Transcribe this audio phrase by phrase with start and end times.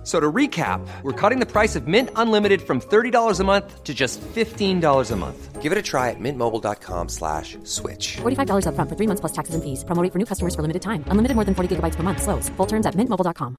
[0.00, 3.84] F- So to recap, we're cutting the price of Mint Unlimited from $30 a month
[3.84, 5.60] to just $15 a month.
[5.60, 8.16] Give it a try at mintmobile.com slash switch.
[8.22, 9.84] $45 upfront for three months plus taxes and fees.
[9.84, 11.04] Promo rate for new customers for limited time.
[11.08, 12.22] Unlimited more than 40 gigabytes per month.
[12.22, 12.48] Slows.
[12.56, 13.56] Full terms at mintmobile.com.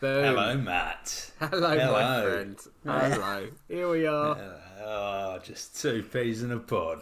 [0.00, 0.24] Boom.
[0.24, 1.30] Hello, Matt.
[1.40, 2.56] Hello, my friend.
[2.84, 3.48] Hello.
[3.68, 4.36] Here we are.
[4.84, 7.00] Oh, just two peas in a pod.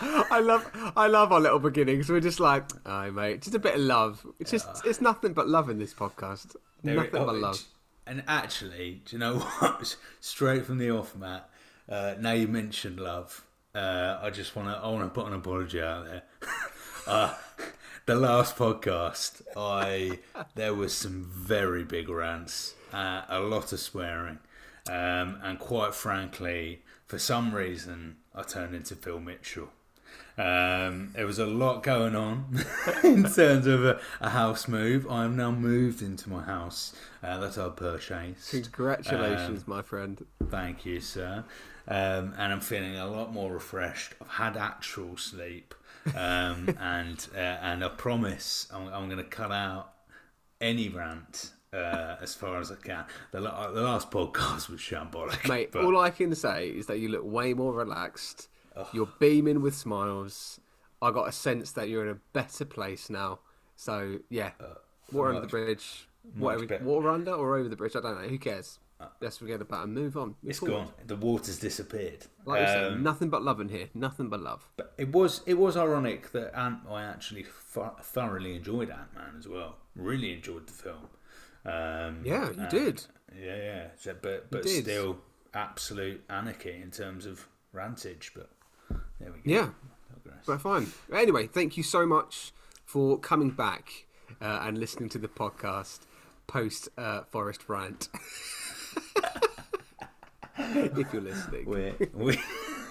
[0.30, 2.08] I love, I love our little beginnings.
[2.08, 4.24] We're just like, hi mate, just a bit of love.
[4.38, 6.56] It's just, it's nothing but love in this podcast.
[6.82, 7.62] There nothing it- but oh, love.
[8.06, 9.96] And actually, do you know what?
[10.20, 11.50] Straight from the off, Matt.
[11.88, 13.44] Uh, now you mentioned love.
[13.74, 14.74] Uh, I just want to.
[14.76, 16.22] I want to put an apology out there.
[17.06, 17.34] uh,
[18.06, 20.20] the last podcast, I
[20.54, 24.38] there was some very big rants, uh, a lot of swearing,
[24.88, 29.68] um, and quite frankly, for some reason, I turned into Phil Mitchell.
[30.38, 32.64] Um, there was a lot going on
[33.02, 35.06] in terms of a, a house move.
[35.10, 38.50] I am now moved into my house uh, that I purchased.
[38.52, 40.24] Congratulations, Um, my friend.
[40.48, 41.44] Thank you, sir.
[41.88, 44.14] Um, and I'm feeling a lot more refreshed.
[44.20, 45.74] I've had actual sleep,
[46.14, 49.94] um, and uh, and I promise I'm, I'm going to cut out
[50.60, 53.04] any rant uh, as far as I can.
[53.32, 56.98] The, la- the last podcast was shambolic, Mate, but- all I can say is that
[56.98, 58.48] you look way more relaxed.
[58.92, 60.60] You're beaming with smiles.
[61.00, 63.40] I got a sense that you're in a better place now.
[63.76, 64.50] So yeah,
[65.12, 66.08] water under the bridge.
[66.34, 66.84] Better.
[66.84, 67.96] water under or over the bridge?
[67.96, 68.28] I don't know.
[68.28, 68.78] Who cares?
[69.20, 70.28] Let's forget about it and move on.
[70.28, 70.74] Move it's forward.
[70.86, 70.92] gone.
[71.06, 72.26] The water's disappeared.
[72.44, 73.88] Like Um, nothing but love in here.
[73.94, 74.68] Nothing but love.
[74.76, 79.36] But it was it was ironic that Ant I actually th- thoroughly enjoyed Ant Man
[79.38, 79.76] as well.
[79.94, 81.08] Really enjoyed the film.
[81.64, 83.04] Um, Yeah, you and- did.
[83.38, 83.86] Yeah, yeah.
[83.96, 85.18] So, but but still
[85.54, 88.32] absolute anarchy in terms of rantage.
[88.34, 88.50] But
[88.88, 89.42] there we go.
[89.44, 89.68] Yeah.
[90.46, 90.86] But fine.
[91.12, 92.52] Anyway, thank you so much
[92.84, 94.06] for coming back
[94.40, 96.00] uh, and listening to the podcast
[96.46, 98.08] post uh, Forest Rant.
[100.58, 101.66] if you're listening.
[101.66, 102.38] We, we,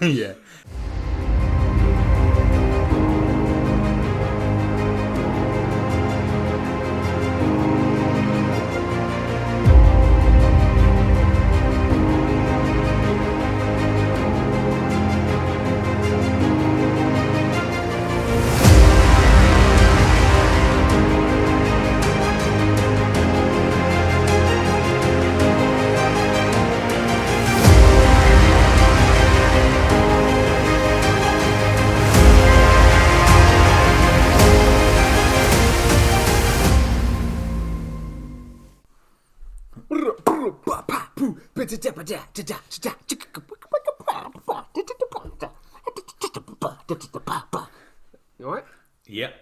[0.08, 0.34] yeah.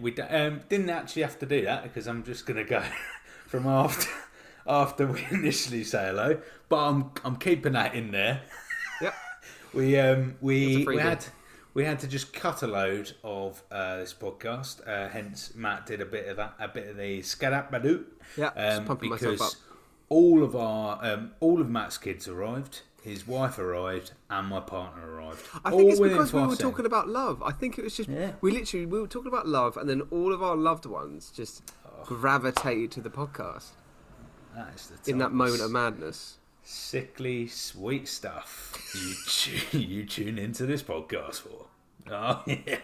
[0.06, 2.80] We d- um, didn't actually have to do that because I'm just gonna go
[3.48, 4.08] from after
[4.64, 6.40] after we initially say hello.
[6.68, 8.42] But I'm I'm keeping that in there.
[9.02, 9.14] Yep.
[9.74, 11.26] We um we we had
[11.74, 14.86] we had to just cut a load of uh, this podcast.
[14.88, 18.04] Uh, hence, Matt did a bit of that, a bit of the scarabadoo.
[18.38, 19.56] Yeah, just pumping myself because
[20.08, 22.82] all of our um, all of Matt's kids arrived.
[23.06, 25.46] His wife arrived and my partner arrived.
[25.64, 26.58] I think all it's because we were seconds.
[26.58, 27.40] talking about love.
[27.40, 28.32] I think it was just Yeah.
[28.40, 31.62] we literally we were talking about love, and then all of our loved ones just
[31.86, 32.02] Oh.
[32.04, 33.70] gravitated to the podcast
[34.56, 36.38] That is the in that moment of madness.
[36.64, 41.66] sickly sweet stuff you tu- you tune into this podcast for.
[42.10, 42.78] Oh yeah,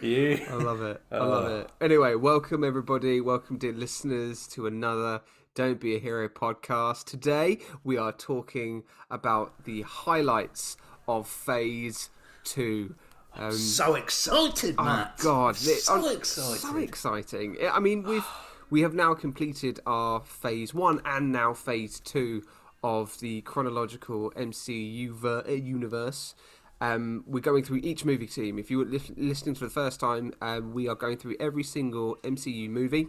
[0.00, 0.40] you.
[0.48, 1.00] I love it.
[1.10, 1.58] I love Oh.
[1.60, 1.70] it.
[1.80, 3.20] Anyway, welcome everybody.
[3.20, 5.22] Welcome, dear listeners, to another
[5.54, 7.04] Don't Be a Hero podcast.
[7.04, 10.76] Today we are talking about the highlights
[11.06, 12.08] of Phase
[12.42, 12.94] Two.
[13.34, 15.18] Um, so excited, Oh Matt.
[15.18, 15.56] God!
[15.56, 16.58] so It- oh, excited.
[16.60, 17.56] So exciting!
[17.70, 18.26] I mean, we've
[18.70, 22.42] we have now completed our phase one and now phase two
[22.82, 26.34] of the chronological MCU ver- uh, universe.
[26.80, 28.58] Um, we're going through each movie team.
[28.58, 31.62] If you were lis- listening for the first time, um, we are going through every
[31.62, 33.08] single MCU movie,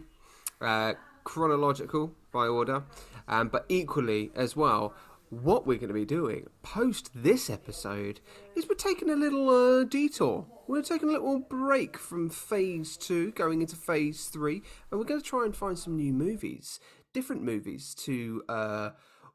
[0.60, 0.92] uh,
[1.24, 2.84] chronological by order,
[3.28, 4.94] um, but equally as well.
[5.30, 8.20] What we're going to be doing post this episode
[8.54, 10.46] is we're taking a little uh, detour.
[10.68, 15.20] We're taking a little break from phase two, going into phase three, and we're going
[15.20, 16.78] to try and find some new movies,
[17.12, 18.90] different movies to uh,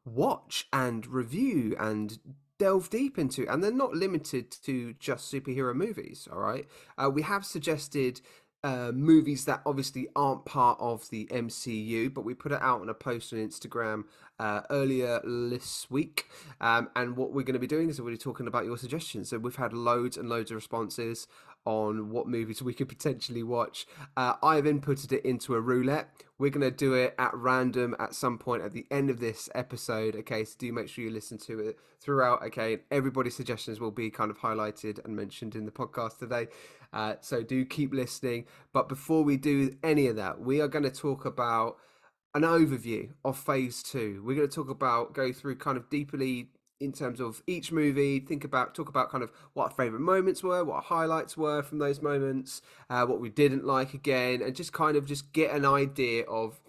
[0.06, 2.20] watch and review and
[2.60, 3.46] delve deep into.
[3.52, 6.66] And they're not limited to just superhero movies, all right?
[6.98, 8.22] Uh, we have suggested
[8.64, 12.90] uh, movies that obviously aren't part of the MCU, but we put it out on
[12.90, 14.04] a post on Instagram
[14.40, 16.30] uh, earlier this week.
[16.60, 18.66] Um, and what we're going to be doing is we're going to be talking about
[18.66, 19.30] your suggestions.
[19.30, 21.28] So we've had loads and loads of responses
[21.66, 23.86] on what movies we could potentially watch.
[24.18, 26.10] Uh, I've inputted it into a roulette.
[26.38, 29.50] We're going to do it at random at some point at the end of this
[29.54, 30.16] episode.
[30.16, 32.42] Okay, so do make sure you listen to it throughout.
[32.44, 36.48] Okay, everybody's suggestions will be kind of highlighted and mentioned in the podcast today.
[36.92, 38.46] Uh, so do keep listening.
[38.74, 41.78] But before we do any of that, we are going to talk about
[42.34, 44.22] an overview of phase two.
[44.26, 48.20] We're going to talk about, go through kind of deeply in terms of each movie
[48.20, 51.62] think about talk about kind of what our favorite moments were what our highlights were
[51.62, 55.52] from those moments uh, what we didn't like again and just kind of just get
[55.52, 56.62] an idea of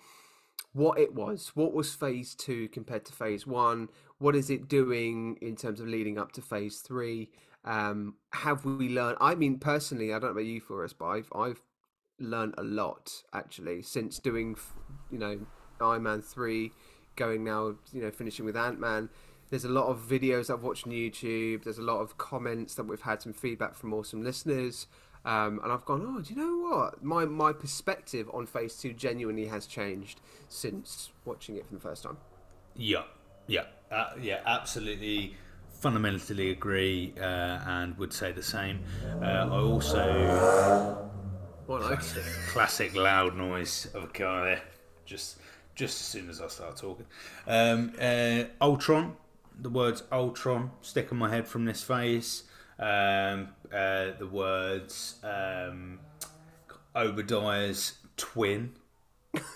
[0.72, 5.36] what it was what was phase two compared to phase one what is it doing
[5.40, 7.30] in terms of leading up to phase three
[7.64, 11.06] um, have we learned i mean personally i don't know about you for us but
[11.06, 11.60] i've i've
[12.18, 14.56] learned a lot actually since doing
[15.10, 15.40] you know
[15.80, 16.70] iron man 3
[17.16, 19.08] going now you know finishing with ant-man
[19.50, 21.64] there's a lot of videos I've watched on YouTube.
[21.64, 24.87] There's a lot of comments that we've had some feedback from awesome listeners.
[25.25, 27.05] Um, and I've gone, oh, do you know what?
[27.05, 32.05] My my perspective on Phase Two genuinely has changed since watching it for the first
[32.05, 32.17] time.
[32.75, 33.02] Yeah,
[33.47, 35.37] yeah, uh, yeah, absolutely.
[35.81, 38.81] Fundamentally agree, uh, and would say the same.
[39.20, 41.11] Uh, I also
[41.67, 44.62] Well, classic, classic loud noise of a car there.
[45.05, 45.38] Just
[45.75, 47.06] just as soon as I start talking.
[47.46, 49.17] Um, uh, Ultron
[49.62, 52.44] the words Ultron stick in my head from this phase.
[52.78, 56.00] Um, uh, the words um,
[56.96, 58.72] Obadiah's twin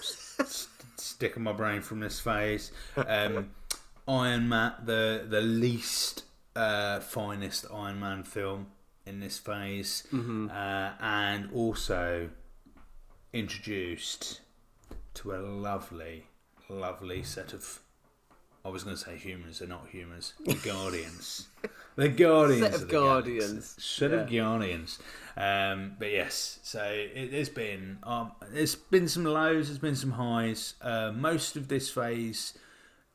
[0.00, 0.68] st-
[0.98, 2.70] stick in my brain from this phase.
[2.96, 3.50] Um,
[4.06, 6.24] Iron Man, the the least
[6.54, 8.66] uh, finest Iron Man film
[9.06, 10.48] in this phase, Mm-hmm.
[10.50, 12.28] uh, and also
[13.32, 14.40] introduced
[15.14, 16.26] to a lovely,
[16.68, 17.80] lovely set of
[18.64, 19.58] I was going to say humans.
[19.58, 20.32] They're not humans.
[20.44, 21.48] The Guardians.
[21.96, 22.62] the Guardians.
[22.62, 23.50] Set of the Guardians.
[23.50, 23.80] Galaxy.
[23.82, 24.98] Set of Guardians.
[25.36, 29.66] Um, but yes, so it, there's been um, there's been some lows.
[29.68, 30.74] There's been some highs.
[30.80, 32.54] Uh, most of this phase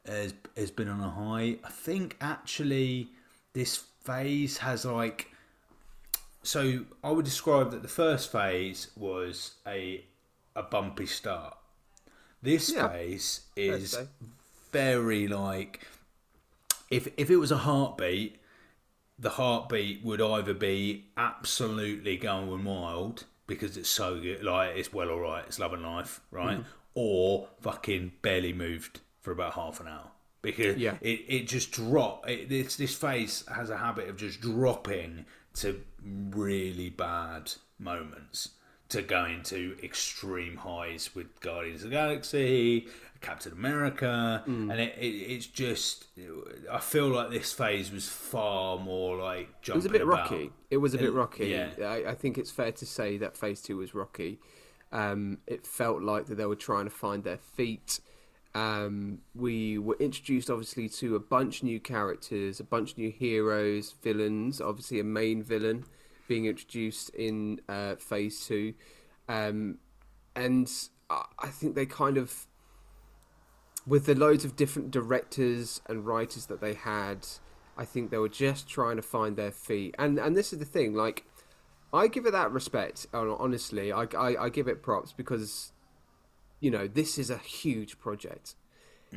[0.06, 1.58] has has been on a high.
[1.64, 3.10] I think actually
[3.54, 5.28] this phase has like.
[6.44, 10.04] So I would describe that the first phase was a
[10.56, 11.58] a bumpy start.
[12.42, 12.90] This Yeah.
[12.90, 13.98] phase is.
[14.72, 15.86] Very like
[16.90, 18.38] if if it was a heartbeat,
[19.18, 25.10] the heartbeat would either be absolutely going wild because it's so good, like it's well
[25.10, 26.58] alright, it's love and life, right?
[26.60, 26.70] Mm-hmm.
[26.96, 30.10] Or fucking barely moved for about half an hour
[30.42, 30.96] because Yeah.
[31.02, 32.28] it, it just drop.
[32.30, 35.26] It, this this phase has a habit of just dropping
[35.56, 38.50] to really bad moments
[38.90, 42.88] to go into extreme highs with Guardians of the Galaxy,
[43.22, 44.72] Captain America, Mm.
[44.72, 46.08] and it, it, it's just
[46.72, 50.32] I feel like this phase was far more like It was a bit about.
[50.32, 50.52] rocky.
[50.70, 51.48] It was a bit It- rocky.
[51.48, 51.70] yeah.
[51.82, 54.40] I, I think it's fair to say that Phase Two was rocky.
[54.92, 58.00] Um, it felt like that they were trying to find their feet.
[58.56, 63.12] Um, we were introduced, obviously, to a bunch of new characters, a bunch of new
[63.12, 64.60] heroes, villains.
[64.60, 65.86] Obviously, a main villain
[66.28, 68.74] being introduced in uh, Phase Two,
[69.28, 69.78] um,
[70.36, 70.72] and
[71.10, 72.48] I I think they kind of
[73.90, 77.28] with the loads of different directors and writers that they had,
[77.76, 79.96] I think they were just trying to find their feet.
[79.98, 81.26] And and this is the thing, like
[81.92, 83.08] I give it that respect.
[83.14, 85.74] Honestly, I I, I give it props because
[86.60, 88.56] you know this is a huge project.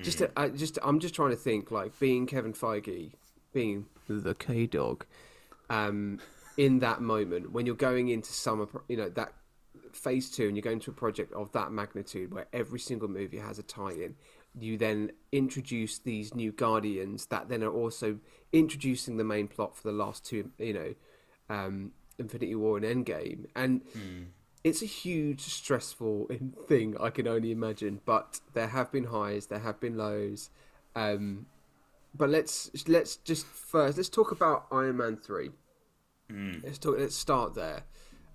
[0.01, 3.13] Just to, I just I'm just trying to think like being Kevin Feige,
[3.53, 5.05] being the K Dog,
[5.69, 6.19] um,
[6.57, 9.35] in that moment when you're going into summer, you know that
[9.93, 13.39] phase two, and you're going to a project of that magnitude where every single movie
[13.39, 14.15] has a tie-in.
[14.59, 18.19] You then introduce these new Guardians that then are also
[18.53, 20.95] introducing the main plot for the last two, you know,
[21.49, 23.83] um, Infinity War and Endgame, and
[24.65, 26.29] it's a huge stressful
[26.69, 26.97] thing.
[27.01, 30.51] I can only imagine, but there have been highs, there have been lows.
[30.95, 31.47] Um,
[32.15, 35.51] but let's let's just first let's talk about Iron Man three.
[36.63, 36.99] Let's talk.
[36.99, 37.85] Let's start there.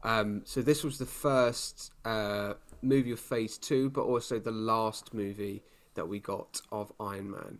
[0.03, 5.13] Um, so this was the first uh, movie of Phase Two, but also the last
[5.13, 5.63] movie
[5.97, 7.59] that we got of Iron Man.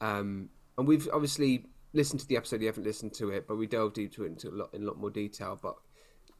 [0.00, 2.60] Um, and we've obviously listened to the episode.
[2.60, 4.86] You haven't listened to it, but we delved into it into a lot in a
[4.86, 5.58] lot more detail.
[5.60, 5.76] But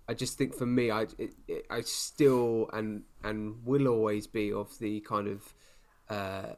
[0.08, 4.52] I just think for me, I it, it, I still and and will always be
[4.52, 5.54] of the kind of
[6.08, 6.54] uh,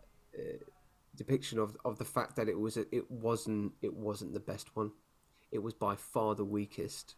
[1.16, 4.76] depiction of of the fact that it was a, it wasn't it wasn't the best
[4.76, 4.90] one.
[5.52, 7.16] It was by far the weakest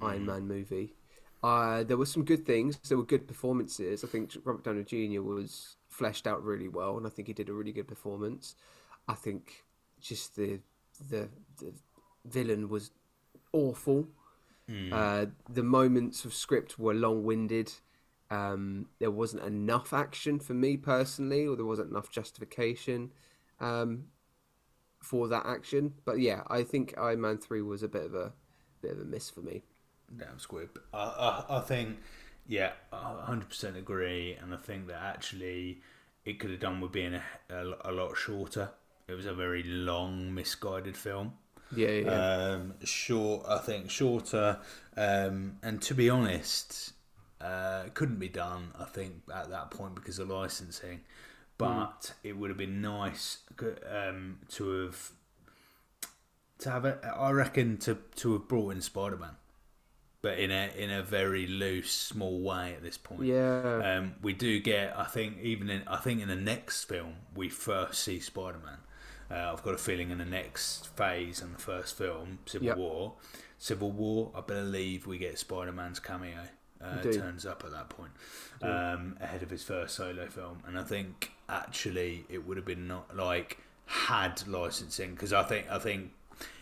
[0.00, 0.94] Iron Man movie.
[1.42, 2.78] Uh, there were some good things.
[2.88, 4.04] There were good performances.
[4.04, 5.22] I think Robert Downey Jr.
[5.22, 8.54] was fleshed out really well, and I think he did a really good performance.
[9.06, 9.64] I think
[10.00, 10.60] just the
[11.10, 11.28] the,
[11.58, 11.74] the
[12.24, 12.90] villain was
[13.52, 14.08] awful.
[14.92, 17.72] Uh, the moments of script were long winded.
[18.30, 23.10] Um, there wasn't enough action for me personally, or there wasn't enough justification
[23.58, 24.04] um,
[25.02, 25.94] for that action.
[26.04, 28.32] But yeah, I think Iron Man three was a bit of a
[28.80, 29.64] bit of a miss for me.
[30.16, 30.78] Damn squib.
[30.94, 31.98] I, I, I think,
[32.50, 34.34] yeah, 100% agree.
[34.34, 35.82] And I think that actually
[36.24, 38.70] it could have done with being a, a, a lot shorter.
[39.06, 41.34] It was a very long, misguided film.
[41.74, 42.10] Yeah, yeah.
[42.10, 44.58] Um, short, I think shorter.
[44.96, 46.92] Um, and to be honest,
[47.40, 48.72] uh, couldn't be done.
[48.76, 51.02] I think at that point because of licensing.
[51.56, 53.38] But it would have been nice
[53.88, 55.12] um, to have
[56.58, 56.98] to have it.
[57.04, 59.36] I reckon to to have brought in Spider Man,
[60.22, 63.24] but in a in a very loose, small way at this point.
[63.24, 63.96] Yeah.
[63.96, 64.98] Um, we do get.
[64.98, 68.78] I think even in I think in the next film we first see Spider Man.
[69.30, 72.76] Uh, I've got a feeling in the next phase in the first film, Civil Yep.
[72.78, 73.12] War,
[73.58, 76.48] Civil War, I believe we get Spider Man's cameo.
[76.82, 78.10] Uh, turns up at that point
[78.62, 82.88] um, ahead of his first solo film, and I think actually it would have been
[82.88, 86.10] not like had licensing because I think I think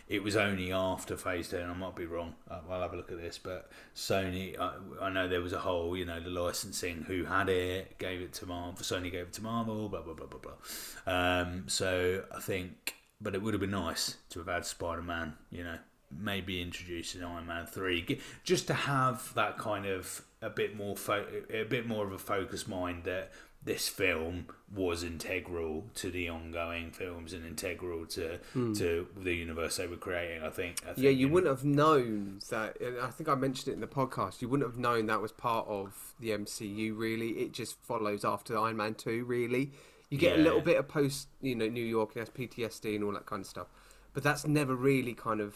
[0.08, 2.34] it was only after Phase Two, and I might be wrong.
[2.50, 4.72] I'll have a look at this, but Sony, I,
[5.02, 8.32] I know there was a whole, you know, the licensing, who had it, gave it
[8.34, 11.42] to Marvel, Sony gave it to Marvel, blah blah blah blah blah.
[11.42, 15.34] Um, so I think, but it would have been nice to have had Spider Man,
[15.50, 15.78] you know,
[16.10, 20.96] maybe introduce in Iron Man three, just to have that kind of a bit more
[20.96, 26.28] fo- a bit more of a focused mind that this film was integral to the
[26.28, 28.72] ongoing films and integral to hmm.
[28.72, 30.42] to the universe they were creating.
[30.42, 30.80] I think.
[30.84, 30.98] I think.
[30.98, 32.80] Yeah, you wouldn't have known that.
[32.80, 34.40] and I think I mentioned it in the podcast.
[34.40, 36.96] You wouldn't have known that was part of the MCU.
[36.96, 39.24] Really, it just follows after Iron Man two.
[39.24, 39.72] Really,
[40.10, 43.04] you get a little bit of post, you know, New York and has PTSD and
[43.04, 43.66] all that kind of stuff,
[44.14, 45.54] but that's never really kind of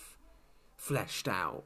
[0.76, 1.64] fleshed out.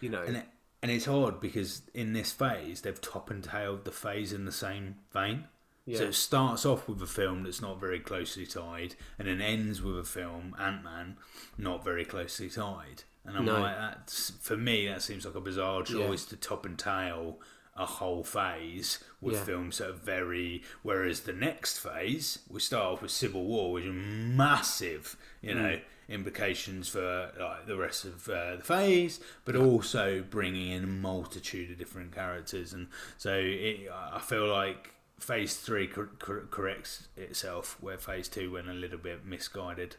[0.00, 0.46] You know, and it,
[0.82, 4.52] and it's odd because in this phase they've top and tailed the phase in the
[4.52, 5.44] same vein.
[5.92, 9.82] So it starts off with a film that's not very closely tied, and then ends
[9.82, 11.16] with a film Ant Man
[11.58, 13.02] not very closely tied.
[13.26, 13.60] And I'm No.
[13.60, 17.38] like, that's for me that seems like a bizarre choice to top and tail
[17.76, 19.44] a whole phase with Yeah.
[19.44, 20.62] films that are very.
[20.82, 25.56] Whereas the next phase, we start off with Civil War, which is massive, you Mm.
[25.56, 30.86] know, implications for like the rest of uh, the phase, but also bringing in a
[30.86, 32.88] multitude of different characters, and
[33.18, 34.93] so it, I feel like
[35.24, 39.96] phase three cor- cor- corrects itself where phase two went a little bit misguided.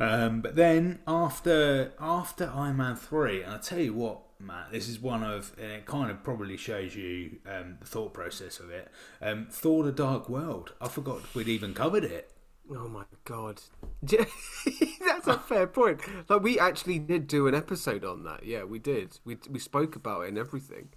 [0.00, 4.88] Um, but then after after Iron Man three, and I tell you what, Matt, this
[4.88, 8.70] is one of, and it kind of probably shows you um, the thought process of
[8.70, 8.88] it.
[9.20, 10.74] Um, Thor: The Dark World.
[10.80, 12.32] I forgot we'd even covered it.
[12.70, 13.62] Oh my god,
[14.02, 16.00] that's a fair point.
[16.28, 18.44] Like we actually did do an episode on that.
[18.44, 19.18] Yeah, we did.
[19.24, 20.90] We we spoke about it and everything.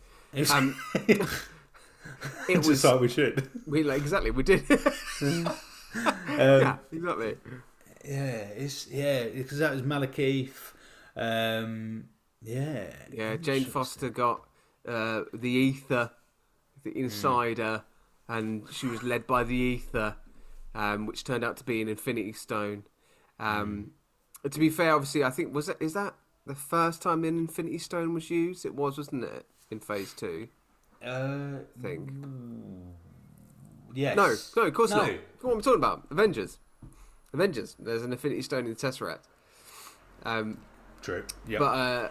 [2.06, 3.50] Um, it Just was like we should.
[3.66, 4.64] we like exactly we did.
[5.22, 7.38] yeah, exactly.
[8.04, 10.74] Yeah, it's yeah because that was Malekith.
[11.16, 12.06] Um,
[12.42, 14.42] yeah, Yeah, Jane Foster got
[14.88, 16.12] uh, the ether,
[16.84, 17.84] the insider,
[18.28, 20.16] and she was led by the ether,
[20.74, 22.84] um, which turned out to be an Infinity Stone.
[23.40, 23.92] Um,
[24.50, 26.16] To be fair, obviously, I think was that is that
[26.48, 28.66] the first time an Infinity Stone was used?
[28.66, 30.48] It was, wasn't it, in Phase Two?
[31.04, 32.10] Uh, I think.
[33.94, 34.16] yes.
[34.16, 34.98] No, no, of course No.
[34.98, 35.12] not.
[35.42, 36.08] What am I talking about?
[36.12, 36.58] Avengers.
[37.34, 37.76] Avengers.
[37.80, 39.22] There's an Infinity Stone in the Tesseract.
[40.24, 40.60] Um,
[41.02, 41.24] True.
[41.48, 41.60] Yeah.
[41.60, 42.10] but uh,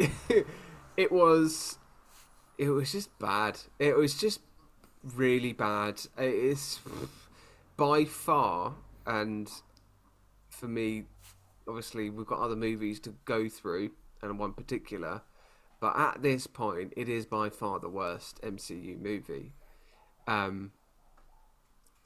[0.96, 1.78] it was
[2.58, 3.58] it was just bad.
[3.78, 4.40] It was just
[5.14, 6.00] really bad.
[6.18, 6.80] It is
[7.76, 8.74] by far,
[9.06, 9.48] and
[10.48, 11.04] for me,
[11.68, 13.90] obviously we've got other movies to go through,
[14.22, 15.22] and one particular.
[15.82, 19.50] But at this point, it is by far the worst MCU movie.
[20.28, 20.70] Um,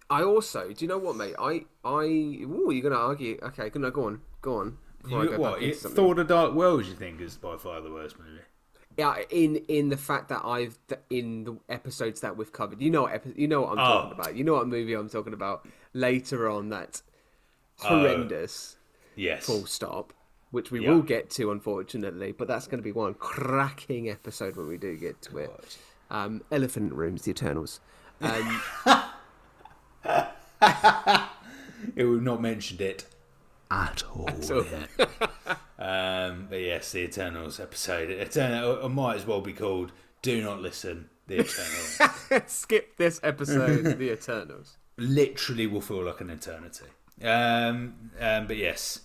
[0.08, 1.34] I also, do you know what, mate?
[1.38, 3.38] I, I, ooh, you're gonna argue?
[3.42, 4.78] Okay, no, go on, go on.
[5.06, 5.62] You- go what?
[5.62, 5.76] It.
[5.76, 6.86] Thor: The Dark World.
[6.86, 8.40] You think is by far the worst movie?
[8.96, 10.78] Yeah, in in the fact that I've
[11.10, 13.84] in the episodes that we've covered, you know what epi- you know what I'm Oh.
[14.04, 14.36] talking about.
[14.36, 16.70] You know what movie I'm talking about later on.
[16.70, 17.02] That's
[17.80, 18.78] horrendous.
[19.16, 19.44] Yes.
[19.44, 20.14] Full stop.
[20.52, 20.90] Which we Yeah.
[20.92, 24.96] will get to, unfortunately, but that's going to be one cracking episode when we do
[24.96, 25.78] get to it.
[26.10, 27.80] Um, Elephant Rooms, The Eternals.
[28.20, 28.60] Um,
[31.94, 33.04] It we've not mentioned it.
[33.70, 34.28] at all.
[34.30, 34.64] all.
[34.64, 34.88] yet.
[35.78, 38.10] um, but yes, the Eternals episode.
[38.10, 42.00] Eternal, it might as well be called "Do Not Listen." The Eternals
[42.52, 44.78] Skip this episode, The Eternals.
[44.96, 46.86] literally will feel like an eternity.
[47.22, 49.00] Um, um, but yes,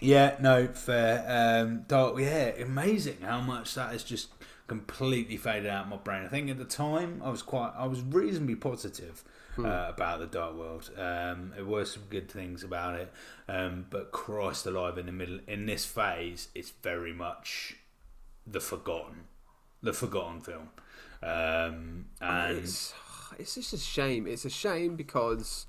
[0.00, 1.24] yeah, no, fair.
[1.28, 4.28] Um, dark, yeah, amazing how much that has just
[4.66, 6.24] completely faded out of my brain.
[6.24, 9.22] I think at the time I was quite, I was reasonably positive
[9.58, 10.90] uh, about the Dark World.
[10.96, 13.12] Um, there were some good things about it,
[13.48, 17.76] um, but Christ alive, in the middle, in this phase, it's very much
[18.46, 19.24] the forgotten,
[19.82, 20.68] the forgotten film.
[21.22, 22.92] Um, and It's,
[23.38, 24.26] it's just a shame.
[24.26, 25.66] It's a shame because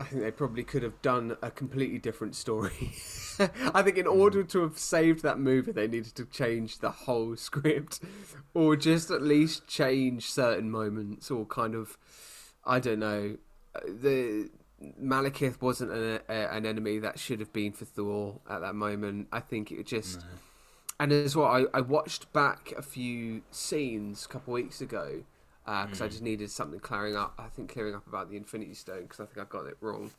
[0.00, 2.92] I think they probably could have done a completely different story.
[3.74, 7.36] I think in order to have saved that movie, they needed to change the whole
[7.36, 8.00] script,
[8.54, 11.98] or just at least change certain moments, or kind of,
[12.64, 13.36] I don't know,
[13.74, 14.50] uh, the.
[15.02, 19.26] Malekith wasn't an, a, an enemy that should have been for Thor at that moment.
[19.32, 20.24] I think it just,
[21.00, 25.24] and as well, I, I watched back a few scenes a couple of weeks ago
[25.68, 26.10] Uh, because I hmm.
[26.12, 27.34] just needed something clearing up.
[27.38, 30.10] I think clearing up about the Infinity Stone because I think I got it wrong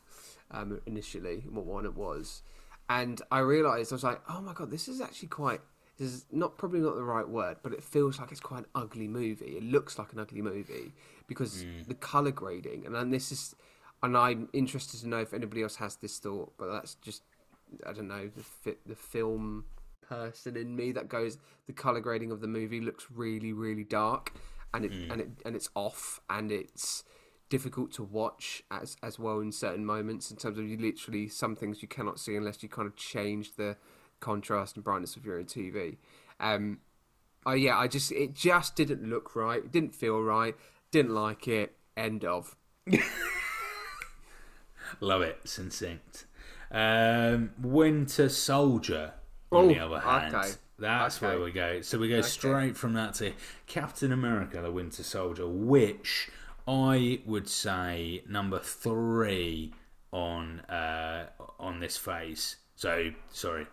[0.51, 2.43] um, initially what one it was,
[2.87, 5.61] and I realised I was like, oh my god, this is actually quite.
[5.97, 8.65] This is not probably not the right word, but it feels like it's quite an
[8.75, 9.57] ugly movie.
[9.57, 10.93] It looks like an ugly movie
[11.25, 11.81] because hmm.
[11.87, 13.55] the color grading, and then this is,
[14.03, 17.23] and I'm interested to know if anybody else has this thought, but that's just
[17.87, 19.65] I don't know the fi- the film
[20.07, 24.33] person in me that goes the color grading of the movie looks really really dark
[24.73, 27.03] and it and it and it's off and it's
[27.49, 31.55] difficult to watch as as well in certain moments in terms of you literally some
[31.55, 33.75] things you cannot see unless you kind of change the
[34.19, 35.97] contrast and brightness of your own TV.
[36.39, 36.79] Um,
[37.45, 39.59] oh yeah, I just it just didn't look right.
[39.63, 40.55] It didn't feel right.
[40.91, 41.75] Didn't like it.
[41.97, 42.55] End of.
[44.99, 46.25] Love it, succinct.
[46.71, 49.13] Um, Winter Soldier,
[49.51, 50.51] on the Oh, other hand, okay.
[50.79, 51.27] That's Okay.
[51.27, 51.81] where we go.
[51.81, 53.33] So we go straight from that to
[53.67, 56.29] Captain America: The Winter Soldier, which
[56.67, 59.73] I would say number three
[60.12, 61.27] on uh,
[61.60, 62.58] on this phase.
[62.75, 63.67] So sorry,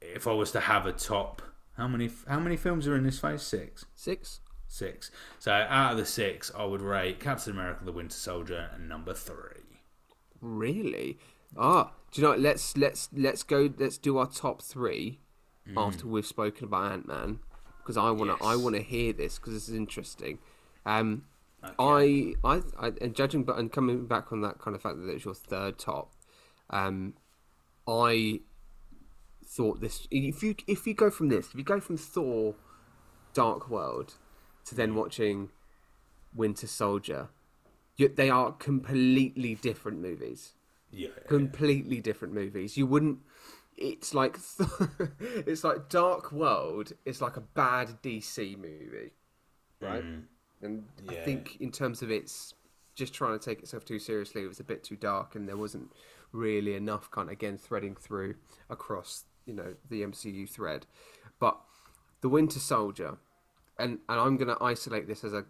[0.00, 1.42] if I was to have a top,
[1.76, 3.42] how many how many films are in this phase?
[3.42, 3.84] Six.
[3.94, 4.40] Six.
[4.68, 5.10] Six.
[5.38, 9.62] So out of the six, I would rate Captain America: The Winter Soldier number three.
[10.40, 11.18] Really?
[11.56, 12.30] Ah, do you know?
[12.32, 12.40] what?
[12.40, 13.70] Let's let's let's go.
[13.78, 15.20] Let's do our top three
[15.76, 17.40] after we've spoken about Ant Man
[17.78, 20.38] because I want to I want to hear this because this is interesting.
[20.84, 21.24] Um,
[21.78, 25.08] I, I I and judging but and coming back on that kind of fact that
[25.08, 26.12] it's your third top,
[26.70, 27.14] um,
[27.86, 28.40] I
[29.44, 32.54] thought this if you if you go from this if you go from Thor,
[33.32, 34.14] Dark World,
[34.66, 35.50] to then watching
[36.34, 37.28] Winter Soldier,
[37.96, 40.52] you, they are completely different movies
[40.90, 41.08] Yeah.
[41.28, 42.76] completely different movies.
[42.76, 43.18] You wouldn't.
[43.76, 44.38] It's like
[45.20, 49.12] it's like Dark World is like a bad DC movie,
[49.80, 50.04] right?
[50.04, 50.22] Mm.
[50.62, 52.54] And I think in terms of its
[52.94, 55.56] just trying to take itself too seriously, it was a bit too dark, and there
[55.56, 55.92] wasn't
[56.32, 58.34] really enough kind of again threading through
[58.68, 60.86] across you know the MCU thread.
[61.38, 61.58] But
[62.22, 63.18] the Winter Soldier,
[63.78, 65.44] and and I'm going to isolate this as a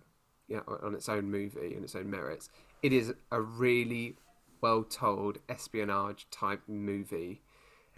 [0.48, 2.50] you know on its own movie and its own merits.
[2.82, 4.16] It is a really
[4.60, 7.42] well told espionage type movie,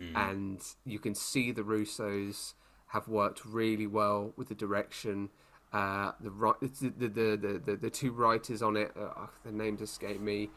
[0.00, 2.54] and you can see the Russos
[2.88, 5.28] have worked really well with the direction.
[5.72, 6.30] Uh, the,
[6.60, 10.50] the, the, the, the, the two writers on it, uh, their names escape me.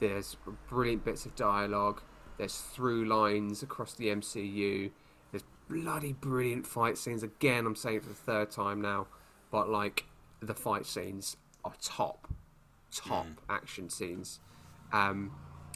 [0.00, 0.36] There's
[0.68, 2.02] brilliant bits of dialogue.
[2.36, 4.90] There's through lines across the MCU.
[5.30, 7.22] There's bloody brilliant fight scenes.
[7.22, 9.06] Again, I'm saying it for the third time now,
[9.50, 10.04] but like
[10.40, 12.28] the fight scenes are top,
[12.92, 14.40] top action scenes.
[14.92, 15.32] Um,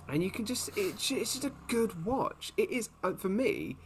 [0.09, 2.53] and you can just it's, it's just a good watch.
[2.57, 3.77] It is uh, for me.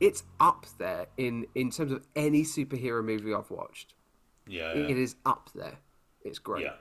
[0.00, 3.94] It's up there in in terms of any superhero movie I've watched.
[4.46, 4.72] Yeah.
[4.72, 5.78] It is up there.
[6.22, 6.64] It's great.
[6.64, 6.74] Yeah,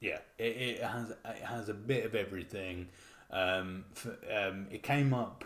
[0.00, 0.18] yeah.
[0.38, 2.88] It, it has it has a bit of everything.
[3.30, 5.44] Um, f um, it came up.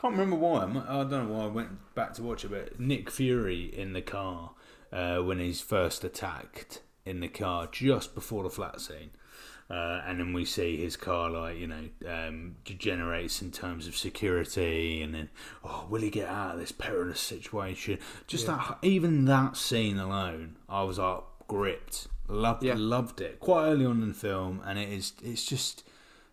[0.00, 0.62] Can't remember why.
[0.62, 2.50] I mi- I don't know why I went back to watch it.
[2.50, 4.52] But Nick Fury in the car
[4.92, 9.10] uh, when he's first attacked in the car just before the flat scene.
[9.70, 13.94] Uh, and then we see his car like you know um, degenerates in terms of
[13.96, 15.28] security, and then
[15.62, 17.98] oh, will he get out of this perilous situation?
[18.26, 22.76] Just that, even that scene alone, I was like gripped, loved, Yeah.
[22.78, 23.40] loved it.
[23.40, 25.84] Quite early on in the film, and it is, it's just,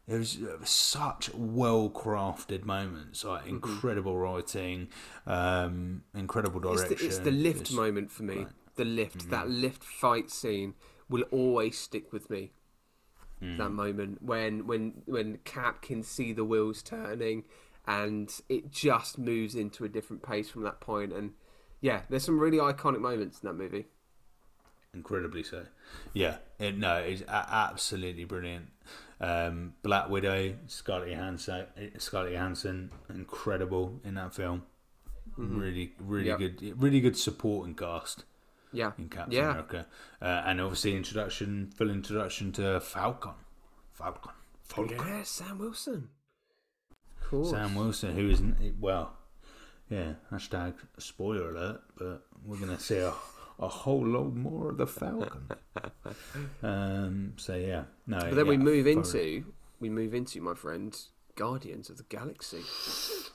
[0.07, 4.87] it was, it was such well crafted moments, like incredible writing,
[5.27, 6.73] um, incredible Mm-hmm.
[6.73, 6.97] It's direction.
[6.99, 8.45] the, it's the lift It's- moment for me.
[8.77, 9.29] The lift, Mm-hmm.
[9.31, 10.73] that lift fight scene
[11.09, 12.51] will always stick with me.
[13.57, 17.43] That moment when when when Cap can see the wheels turning,
[17.87, 21.13] and it just moves into a different pace from that point.
[21.13, 21.33] And
[21.81, 23.85] yeah, there's some really iconic moments in that movie.
[24.93, 25.65] incredibly so.
[26.13, 28.67] Yeah, it, no, it's a- absolutely brilliant.
[29.19, 31.65] Um, Black Widow, Scarlett Johansson,
[31.97, 34.63] Scarlett Johansson, incredible in that film.
[35.37, 36.37] Really, really Yeah.
[36.37, 38.23] good, really good supporting cast
[38.75, 39.51] Yeah, in Captain yeah.
[39.51, 39.87] America,
[40.21, 43.33] uh, and obviously introduction, full introduction to Falcon,
[43.93, 44.31] Falcon,
[44.63, 44.97] Falcon.
[44.97, 46.09] Yeah, Sam Wilson.
[47.21, 47.49] Of course.
[47.51, 48.41] Sam Wilson, who is
[48.79, 49.17] well,
[49.89, 50.13] yeah.
[50.31, 53.13] Hashtag spoiler alert, but we're gonna see a,
[53.59, 55.49] a whole lot more of the Falcon.
[56.63, 57.33] um.
[57.37, 58.19] So yeah, no.
[58.19, 59.37] But then we move thoroughly.
[59.37, 60.95] into we move into my friend
[61.35, 62.61] Guardians of the Galaxy.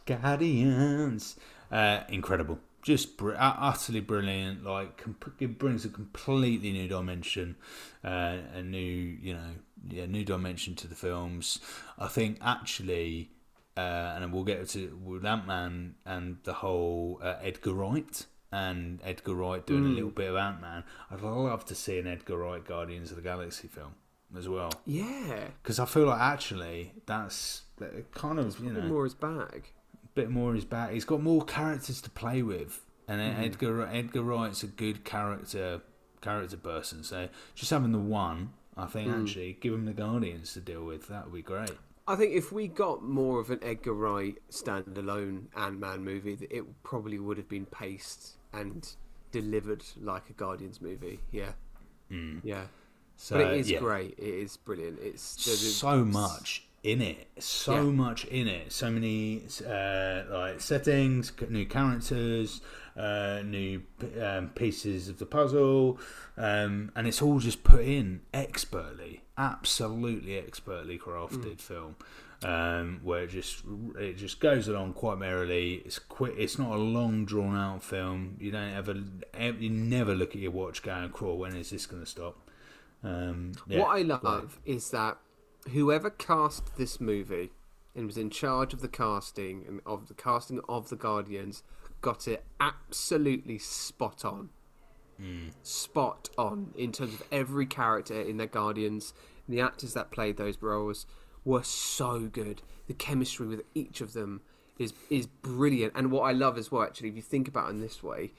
[0.07, 1.37] Guardians.
[1.71, 2.59] Uh, incredible.
[2.83, 4.65] Just br- utterly brilliant.
[4.65, 7.57] Like comp- it brings a completely new dimension,
[8.05, 9.51] uh, a new you know
[9.89, 11.59] yeah new dimension to the films.
[11.99, 13.31] I think actually,
[13.77, 19.01] uh, and we'll get to with Ant Man and the whole uh, Edgar Wright and
[19.05, 20.85] Edgar Wright doing a little bit of Ant Man.
[21.11, 23.95] I'd love to see an Edgar Wright Guardians of the Galaxy film
[24.37, 29.05] as well Yeah, because I feel like actually that's that kind of you know more
[29.05, 29.73] his bag.
[30.21, 30.91] Bit more his back.
[30.93, 33.43] He's got more characters to play with, and Mm-hmm.
[33.43, 35.81] Edgar Edgar Wright's a good character
[36.21, 37.03] character person.
[37.03, 39.23] So just having the one, I think Mm.
[39.23, 41.09] actually give him the Guardians to deal with.
[41.09, 41.73] That would be great.
[42.07, 46.51] I think if we got more of an Edgar Wright standalone Ant Man movie, that
[46.51, 48.89] it probably would have been paced and
[49.33, 51.21] delivered like a Guardians movie.
[51.31, 51.53] Yeah,
[52.43, 52.65] yeah.
[53.17, 53.79] So but it is yeah.
[53.79, 54.15] great.
[54.19, 54.99] It is brilliant.
[55.01, 57.83] It's so much in it so Yeah.
[57.91, 62.63] much in it so many uh, like settings new characters
[62.97, 63.83] uh, new
[64.23, 65.99] um, pieces of the puzzle
[66.39, 71.61] um, and it's all just put in expertly absolutely expertly crafted Mm.
[71.61, 71.97] film
[72.43, 73.63] um, where it just
[73.99, 78.37] it just goes along quite merrily it's quick it's not a long drawn out film
[78.41, 78.95] you don't ever
[79.59, 82.49] you never look at your watch going crawl when is this going to stop
[83.05, 84.23] um, yeah, what I great.
[84.25, 85.19] love is that
[85.69, 87.51] whoever cast this movie
[87.95, 91.63] and was in charge of the casting and of the casting of the Guardians
[92.01, 94.51] got it absolutely spot on.
[95.63, 99.13] Spot on in terms of every character in the Guardians.
[99.49, 101.07] The actors that played those roles
[101.45, 102.63] were so good.
[102.87, 104.41] The chemistry with each of them
[104.79, 105.93] is is brilliant.
[105.95, 108.33] And what I love as well, actually, if you think about it in this way,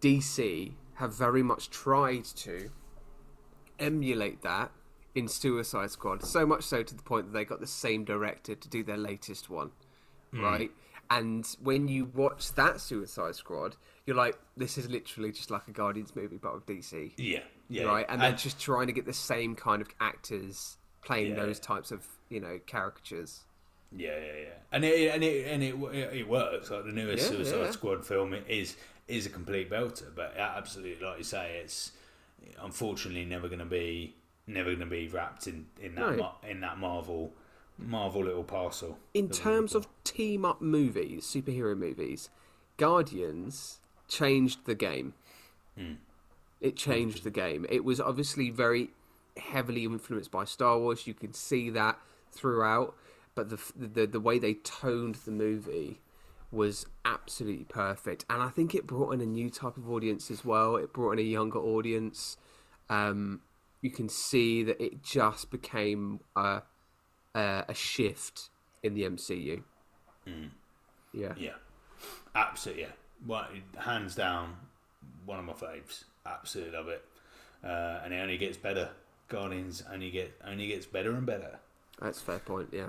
[0.00, 2.70] DC have very much tried to
[3.78, 4.72] emulate that
[5.18, 6.24] in Suicide Squad.
[6.24, 8.96] So much so to the point that they got the same director to do their
[8.96, 9.72] latest one,
[10.32, 10.42] hmm.
[10.42, 10.70] right?
[11.10, 13.76] And when you watch that Suicide Squad,
[14.06, 17.84] you're like, this is literally just like a Guardians movie, but with DC, yeah yeah
[17.84, 18.06] right?
[18.08, 21.44] And they're just trying to get the same kind of actors playing Yeah.
[21.44, 23.44] those types of you know caricatures.
[23.90, 26.70] Yeah, yeah, yeah, and it and it and it, it, it works.
[26.70, 27.70] Like the newest Yeah, Suicide yeah.
[27.70, 28.76] Squad film is
[29.06, 31.92] is a complete belter, but absolutely, like you say, it's
[32.62, 34.14] unfortunately never going to be
[34.48, 36.32] never going to be wrapped in in that No.
[36.48, 37.32] in that Marvel
[37.78, 38.98] Marvel little parcel.
[39.14, 42.28] In terms of team up movies, superhero movies,
[42.76, 45.14] Guardians changed the game.
[46.60, 47.66] It changed the game.
[47.68, 48.90] It was obviously very
[49.36, 51.06] heavily influenced by Star Wars.
[51.06, 52.00] You can see that
[52.32, 52.96] throughout,
[53.36, 56.00] but the the the way they toned the movie
[56.50, 58.24] was absolutely perfect.
[58.28, 60.74] And I think it brought in a new type of audience as well.
[60.76, 62.38] It brought in a younger audience.
[62.90, 63.42] Um,
[63.80, 66.62] you can see that it just became a
[67.34, 68.50] a, a shift
[68.82, 69.62] in the MCU.
[71.12, 71.32] Yeah.
[71.38, 71.52] yeah,
[72.34, 72.88] absolutely, yeah.
[73.26, 73.46] Well,
[73.78, 74.56] hands down,
[75.24, 76.04] one of my faves.
[76.26, 77.02] Absolutely love it,
[77.64, 78.90] uh, and it only gets better.
[79.28, 81.58] Guardians only get only gets better and better.
[82.00, 82.68] That's a fair point.
[82.72, 82.88] Yeah.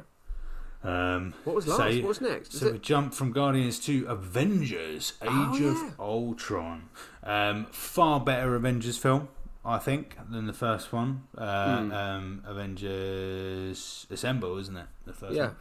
[0.84, 1.80] Um, What was last?
[1.82, 2.54] What was next?
[2.54, 5.88] Is So it- we jump from Guardians to Avengers: Age Oh, yeah.
[5.94, 6.90] of Ultron.
[7.24, 9.30] Um, far better Avengers film,
[9.66, 11.24] I think, than the first one.
[11.38, 11.92] Uh, Hmm.
[11.92, 14.88] um, Avengers Assemble, isn't it?
[15.06, 15.52] The first Yeah.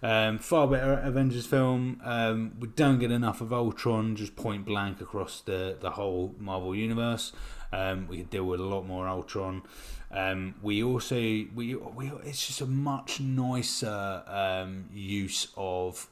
[0.00, 0.10] one.
[0.10, 2.00] Um, far better Avengers film.
[2.04, 6.74] Um, we don't get enough of Ultron, just point blank across the the whole Marvel
[6.74, 7.32] universe.
[7.72, 9.62] Um, we could deal with a lot more Ultron.
[10.10, 16.08] Um, we also we we it's just a much nicer um, use of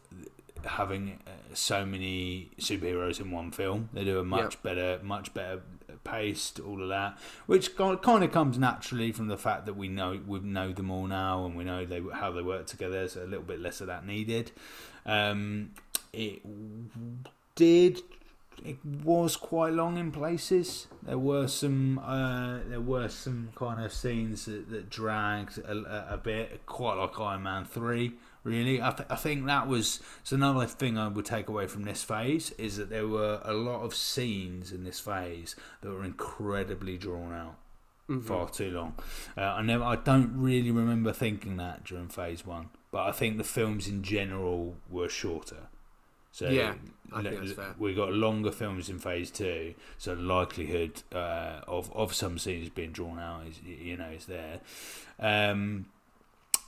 [0.64, 3.88] having uh, so many superheroes in one film.
[3.94, 4.60] They do a much Yeah.
[4.62, 5.62] better, much better
[6.04, 10.20] paced, all of that, which kind of comes naturally from the fact that we know
[10.26, 13.08] we know them all now and we know they how they work together.
[13.08, 14.52] So a little bit less of that needed.
[15.06, 15.70] Um,
[16.12, 16.42] it
[17.54, 18.02] did
[18.64, 20.86] it was quite long in places.
[21.02, 26.14] There were some uh, there were some kind of scenes that, that dragged a, a,
[26.14, 28.12] a bit, quite like Iron Man three.
[28.42, 31.82] Really, I, th- I think that was it's another thing I would take away from
[31.82, 36.04] this phase is that there were a lot of scenes in this phase that were
[36.04, 37.56] incredibly drawn out,
[38.24, 38.94] far too long.
[39.36, 43.36] Uh, I never, I don't really remember thinking that during phase one, but I think
[43.36, 45.68] the films in general were shorter.
[46.32, 46.74] So Yeah,
[47.12, 47.74] I think that's fair.
[47.78, 52.68] we got longer films in phase two, so the likelihood uh, of of some scenes
[52.70, 54.60] being drawn out is you know is there.
[55.18, 55.86] Um,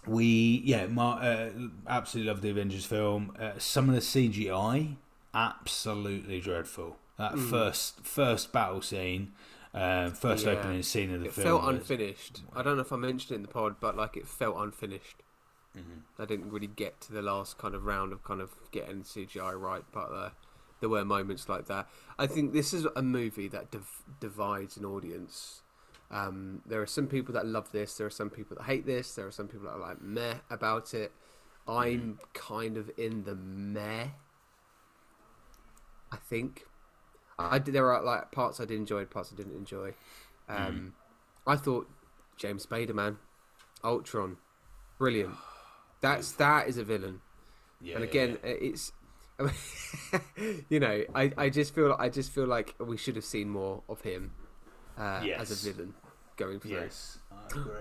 [0.06, 1.50] we yeah, Mar- uh,
[1.86, 3.36] absolutely love the Avengers film.
[3.38, 4.96] Uh, some of the CGI
[5.34, 6.96] absolutely dreadful.
[7.18, 9.32] That first first battle scene,
[9.74, 10.44] uh, first.
[10.46, 10.52] Yeah.
[10.52, 11.46] opening scene of the It film.
[11.46, 12.42] felt was- unfinished.
[12.54, 15.22] I don't know if I mentioned it in the pod, but like it felt unfinished.
[15.76, 16.20] Mm-hmm.
[16.22, 19.58] I didn't really get to the last kind of round of kind of getting CGI
[19.58, 20.30] right, but uh,
[20.80, 21.88] there were moments like that.
[22.18, 25.61] I think this is a movie that div- divides an audience.
[26.12, 27.96] Um, there are some people that love this.
[27.96, 29.14] There are some people that hate this.
[29.14, 31.10] There are some people that are like meh about it.
[31.66, 34.08] I'm kind of in the meh.
[36.12, 36.66] I think.
[37.38, 39.94] I did, there are like parts I did enjoy, parts I didn't enjoy.
[40.48, 40.92] Um,
[41.46, 41.88] I thought
[42.36, 43.16] James Spader, man,
[43.82, 44.36] Ultron,
[44.98, 45.34] brilliant.
[46.02, 47.20] That's that is a villain.
[47.80, 48.50] yeah, and again, yeah.
[48.50, 48.92] it's
[50.68, 53.82] you know, I, I just feel I just feel like we should have seen more
[53.88, 54.32] of him
[54.98, 55.94] uh, as a villain
[56.44, 56.70] going through.
[56.72, 57.72] yes, I agree.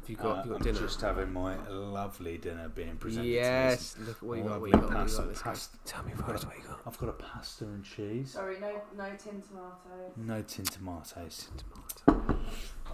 [0.00, 0.80] Have you got, Uh, have you got I'm dinner?
[0.80, 3.28] just having my lovely dinner being presented.
[3.28, 3.92] yes.
[3.94, 4.06] To me.
[4.06, 4.50] Look what you got.
[4.52, 4.82] Lovely What you got?
[4.90, 5.26] What you got?
[5.28, 6.80] Let's pasta- Tell me first what you got.
[6.86, 8.30] I've got a pasta and cheese.
[8.32, 10.12] Sorry, no, no tin tomatoes.
[10.16, 11.48] No tin tomatoes.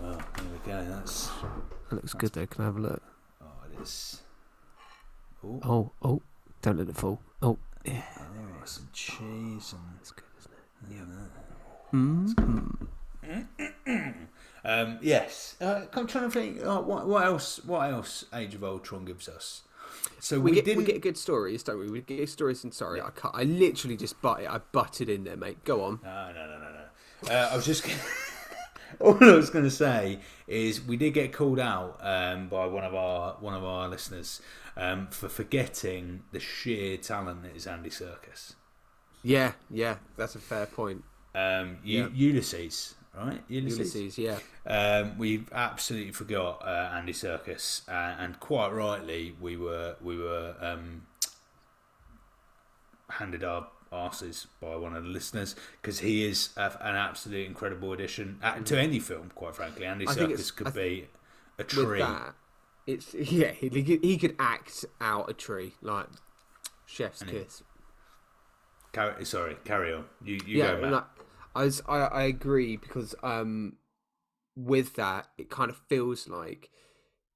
[0.00, 0.85] Well, there we go.
[0.88, 1.29] That's
[1.90, 2.46] That looks good though.
[2.46, 3.03] Can I have a look?
[3.42, 4.22] oh, it is.
[5.44, 6.22] Oh, Oh, oh!
[6.62, 7.20] Don't let it fall.
[7.42, 8.03] Oh, yeah.
[8.16, 10.53] there is some cheese and That's good, isn't
[10.92, 10.98] it?
[14.64, 16.64] Um, yes, uh, I'm trying to think.
[16.64, 17.62] Uh, what, what else?
[17.64, 18.24] What else?
[18.33, 19.62] Age of Ultron gives us.
[20.20, 21.90] So We, we, get we get good stories, don't we?
[21.90, 23.33] We get stories and sorry, I cut.
[23.35, 24.40] I literally just butt.
[24.48, 25.64] I butted in there, mate.
[25.64, 26.00] Go on.
[26.03, 26.70] No, no, no, no,
[27.29, 27.35] no.
[27.35, 27.85] Uh, I was just.
[27.85, 27.98] Gonna...
[29.00, 32.85] All I was going to say is we did get called out um, by one
[32.85, 34.40] of our one of our listeners
[34.77, 38.55] um, for forgetting the sheer talent that is Andy Serkis.
[39.22, 41.03] Yeah, yeah, that's a fair point.
[41.35, 42.09] Um, U- Yeah.
[42.14, 43.42] Ulysses, right?
[43.48, 44.38] Ulysses, yeah.
[44.66, 50.55] Um, we absolutely forgot uh, Andy Serkis, uh, and quite rightly, we were we were
[50.61, 51.07] um,
[53.11, 57.92] handed our asses by one of the listeners because he is a, an absolute incredible
[57.92, 59.31] addition uh, to any film.
[59.35, 60.11] Quite frankly, Andy Mm.
[60.11, 61.09] I Serkis could be
[61.59, 62.00] a tree.
[62.00, 62.35] that,
[62.87, 63.53] it's yeah.
[63.53, 66.07] He, he could- he could act out a tree like
[66.87, 67.62] Chef's kiss.
[68.92, 70.05] Carry, sorry, carry on.
[70.24, 70.92] You you yeah, go back.
[70.92, 71.05] like,
[71.54, 73.76] I, was, I I agree because um,
[74.56, 76.70] with that, it kind of feels like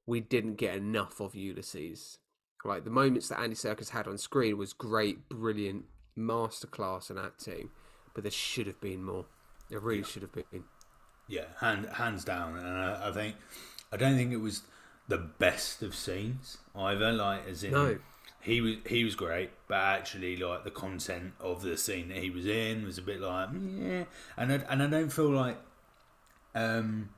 [0.07, 2.19] we didn't get enough of Ulysses.
[2.65, 5.85] Like the moments that Andy Serkis had on screen was great, brilliant,
[6.19, 7.71] masterclass in acting,
[8.15, 9.27] but there should have been more.
[9.71, 10.65] There really should have been.
[11.29, 12.57] Yeah, hand, hands down.
[12.57, 13.37] And I, I think
[13.93, 14.63] I don't think it was
[15.09, 17.13] the best of scenes either.
[17.13, 17.99] Like as in, No.
[18.41, 22.31] He was he was great, but actually like the content of the scene that he
[22.31, 24.05] was in was a bit like yeah.
[24.37, 25.59] And I, and I don't feel like
[26.55, 27.11] um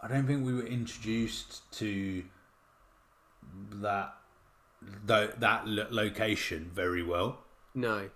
[0.00, 2.24] I don't think we were introduced to
[3.72, 4.14] that
[4.82, 7.38] tho- that lo- location very well.
[7.74, 8.10] No,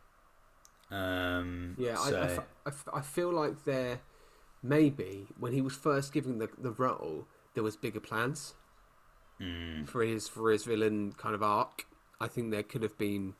[0.91, 4.01] Um, Yeah, I, I so- I, f- I feel like there
[4.63, 8.55] maybe when he was first given the the role, there was bigger plans
[9.39, 9.85] Hmm.
[9.85, 11.87] for his for his villain kind of arc.
[12.21, 13.35] I think there could have been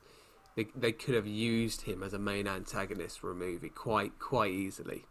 [0.55, 4.51] they they could have used him as a main antagonist for a movie quite quite
[4.51, 5.05] easily.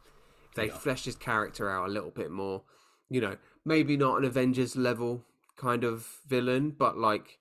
[0.48, 2.62] If they fleshed his character out a little bit more,
[3.09, 5.24] you know, maybe not an Avengers level
[5.56, 7.38] kind of villain, but like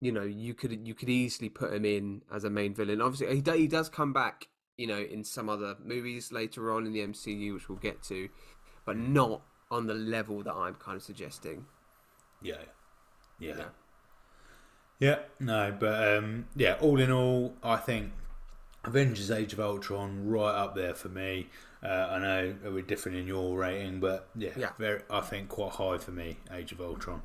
[0.00, 3.00] you know, you could you could easily put him in as a main villain.
[3.00, 6.86] Obviously, he do, he does come back, you know, in some other movies later on
[6.86, 8.28] in the MCU, which we'll get to,
[8.86, 9.08] but mm.
[9.08, 11.66] not on the level that I'm kind of suggesting.
[12.42, 12.54] Yeah.
[13.38, 13.48] Yeah.
[13.48, 13.56] Yeah.
[13.56, 13.68] Yeah,
[15.40, 18.12] no, but um, yeah, all in all, I think
[18.84, 21.48] Avengers Age of Ultron right up there for me.
[21.82, 24.70] Uh, I know we're different in your rating, but yeah, Yeah.
[24.78, 27.22] very, I think quite high for me, Age of Ultron.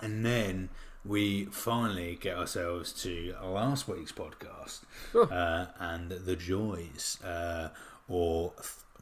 [0.00, 0.70] And then
[1.04, 4.80] we finally get ourselves to last week's podcast
[5.14, 7.68] uh, and the joys, uh,
[8.08, 8.52] or,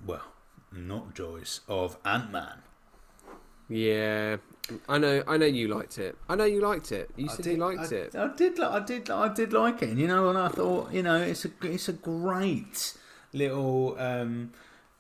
[0.05, 0.23] well,
[0.71, 2.63] not joys, of Ant Man.
[3.69, 4.37] Yeah,
[4.89, 5.23] I know.
[5.27, 6.17] I know you liked it.
[6.29, 7.11] I know you liked it.
[7.17, 8.17] You said you liked I, it.
[8.17, 8.61] I did.
[8.61, 9.11] I did.
[9.11, 9.91] I did like it.
[9.91, 12.95] And, you know, and I thought, you know, it's a it's a great
[13.33, 14.53] little um,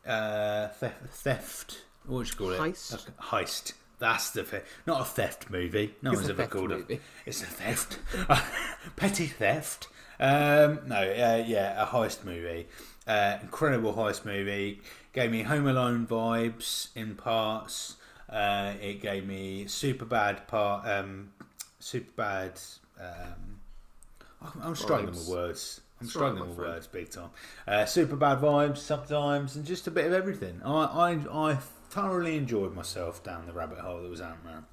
[0.06, 1.82] uh, theft, theft.
[2.06, 2.60] What would you call it?
[2.60, 3.06] Heist?
[3.20, 3.72] Heist.
[3.98, 4.62] That's the thing.
[4.86, 5.94] Not a theft movie.
[6.02, 6.94] No It's one's a ever called movie.
[6.94, 7.00] it.
[7.26, 7.98] It's a theft.
[8.96, 9.88] Petty theft.
[10.20, 12.68] Um, no, uh, yeah, a heist movie.
[13.06, 14.80] Uh, incredible heist movie.
[15.12, 17.96] Gave me Home Alone vibes in parts.
[18.28, 20.86] Uh, it gave me super bad part.
[20.86, 21.30] Um,
[21.78, 22.60] super bad.
[23.00, 23.60] Um,
[24.42, 25.80] I'm, I'm struggling with words.
[26.00, 26.72] I'm struggling with friend.
[26.74, 27.30] words big time.
[27.66, 30.60] Uh, super bad vibes sometimes, and just a bit of everything.
[30.64, 30.70] I
[31.32, 31.54] I, I
[31.90, 34.66] thoroughly enjoyed myself down the rabbit hole that was Ant Man.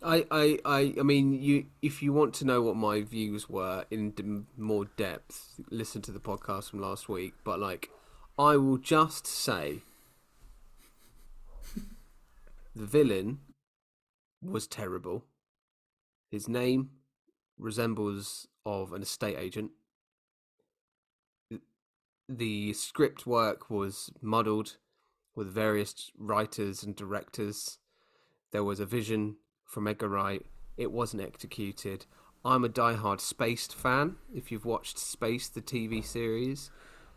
[0.00, 1.66] I, I, I, I mean, you.
[1.82, 6.12] If you want to know what my views were in d- more depth, listen to
[6.12, 7.34] the podcast from last week.
[7.44, 7.90] But like,
[8.38, 9.82] I will just say,
[12.78, 13.40] the villain
[14.40, 15.24] was terrible.
[16.30, 16.90] His name
[17.58, 19.72] resembles of an estate agent.
[22.28, 24.76] The script work was muddled
[25.34, 27.78] with various writers and directors.
[28.52, 30.46] There was a vision from Edgar Wright.
[30.76, 32.06] It wasn't executed.
[32.44, 34.16] I'm a diehard Spaced fan.
[34.32, 36.70] If you've watched Spaced, the TV series,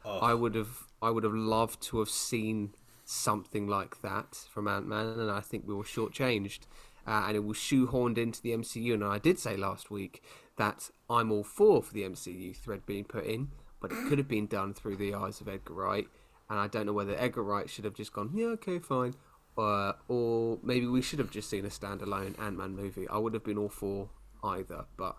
[0.03, 2.73] I would have I would have loved to have seen
[3.11, 6.61] something like that from Ant Man, and I think we were shortchanged.
[7.07, 8.93] Uh, and it was shoehorned into the MCU.
[8.93, 10.21] And I did say last week
[10.57, 14.27] that I'm all for for the MCU thread being put in, but it could have
[14.27, 16.07] been done through the eyes of Edgar Wright.
[16.47, 19.15] And I don't know whether Edgar Wright should have just gone, yeah, okay, fine,
[19.57, 23.07] uh, or maybe we should have just seen a standalone Ant Man movie.
[23.07, 24.09] I would have been all for
[24.43, 25.15] either, but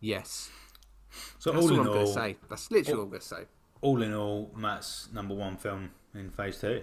[0.00, 0.48] yes,
[1.38, 2.36] So that's all all, in I'm all, going to say.
[2.48, 3.42] That's literally all I'm going to say.
[3.82, 6.82] all in all, Matt's number one film in Phase Two.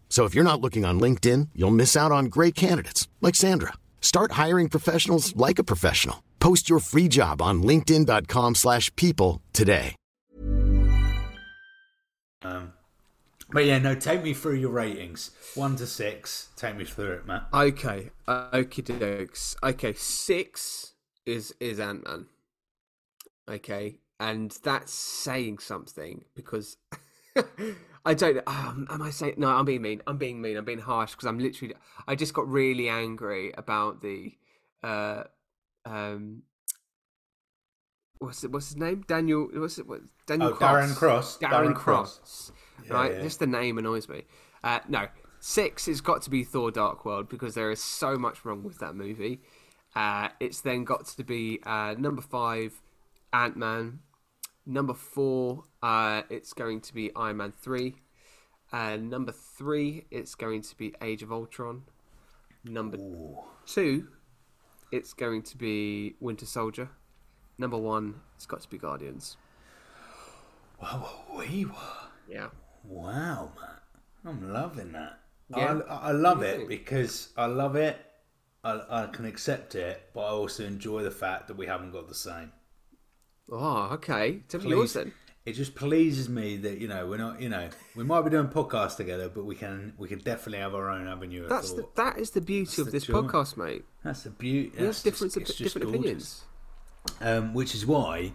[0.11, 3.73] So if you're not looking on LinkedIn, you'll miss out on great candidates like Sandra.
[4.01, 6.21] Start hiring professionals like a professional.
[6.39, 9.95] Post your free job on linkedin.com/people slash people today.
[12.43, 12.73] um,
[13.51, 13.95] but yeah, no.
[13.95, 16.49] Take me through your ratings, one to six.
[16.57, 17.47] Take me through it, Matt.
[17.53, 19.55] Okay, uh, okie dokes.
[19.63, 20.93] Okay, six
[21.25, 22.25] is is Ant Man.
[23.47, 26.75] Okay, and that's saying something because
[28.05, 28.39] I don't.
[28.47, 29.49] Um, am I saying no?
[29.49, 30.01] I'm being mean.
[30.07, 30.57] I'm being mean.
[30.57, 31.75] I'm being harsh because I'm literally.
[32.07, 34.33] I just got really angry about the.
[34.83, 35.23] Uh,
[35.85, 36.43] um,
[38.19, 38.51] what's it?
[38.51, 39.03] What's his name?
[39.07, 39.49] Daniel.
[39.53, 39.87] What's it?
[39.87, 40.71] What, Daniel Oh, Cross.
[40.71, 41.37] Darren Cross.
[41.37, 42.17] Darren, Darren Cross.
[42.17, 42.51] Cross.
[42.89, 43.13] right.
[43.13, 43.21] yeah.
[43.21, 44.23] Just the name annoys me.
[44.63, 45.07] Uh, no,
[45.39, 48.79] six has got to be Thor: Dark World because there is so much wrong with
[48.79, 49.41] that movie.
[49.95, 52.81] Uh, it's then got to be uh, number five,
[53.33, 53.99] Ant Man.
[54.71, 57.95] Number four, uh, it's going to be Iron Man three.
[58.71, 61.83] Uh, number three, it's going to be Age of Ultron.
[62.63, 62.97] Number
[63.65, 64.07] two,
[64.89, 66.89] it's going to be Winter Soldier.
[67.57, 69.35] Number one, it's got to be Guardians.
[70.81, 71.73] Wow, we were.
[72.29, 72.47] Yeah.
[72.85, 73.83] Wow, Matt.
[74.23, 75.19] I'm loving that.
[75.49, 75.81] Yeah.
[75.89, 77.97] I, I love What do you it because I love it.
[78.63, 82.07] I, I can accept it, but I also enjoy the fact that we haven't got
[82.07, 82.53] the same.
[83.51, 84.41] Oh, okay.
[84.47, 85.11] Tell me yours then.
[85.45, 87.41] It just pleases me that you know we're not.
[87.41, 90.75] You know, we might be doing podcasts together, but we can we can definitely have
[90.75, 93.13] our own avenue of That's the, that is the beauty of the this joy.
[93.13, 93.83] podcast, mate.
[94.03, 94.71] That's the beauty.
[94.77, 96.43] That's different, just- it's just different gorgeous.
[97.09, 97.47] opinions.
[97.47, 98.33] Um, which is why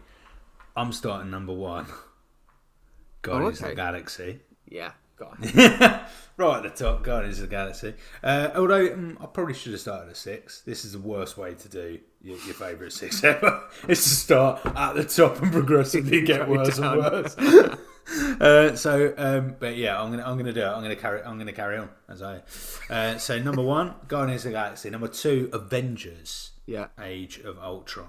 [0.77, 1.87] I'm starting number one.
[3.23, 3.71] Guardians okay.
[3.71, 4.41] of the Galaxy.
[4.69, 4.91] Yeah,
[6.39, 7.95] Right at the top, Guardians of the Galaxy.
[8.23, 10.61] Uh, although mm, I probably should have started at six.
[10.61, 13.65] This is the worst way to do your, your favourite six ever.
[13.89, 17.39] is to start at the top and progressively get worse and worse.
[17.39, 20.67] uh, so, um, but yeah, I'm gonna I'm gonna do it.
[20.67, 22.43] I'm gonna carry I'm gonna carry on as I.
[22.91, 24.91] Uh, so number one, Guardians of the Galaxy.
[24.91, 26.51] Number two, Avengers.
[26.67, 26.89] Yeah.
[27.01, 28.09] Age of Ultron.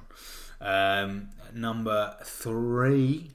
[0.60, 3.32] Um, number three,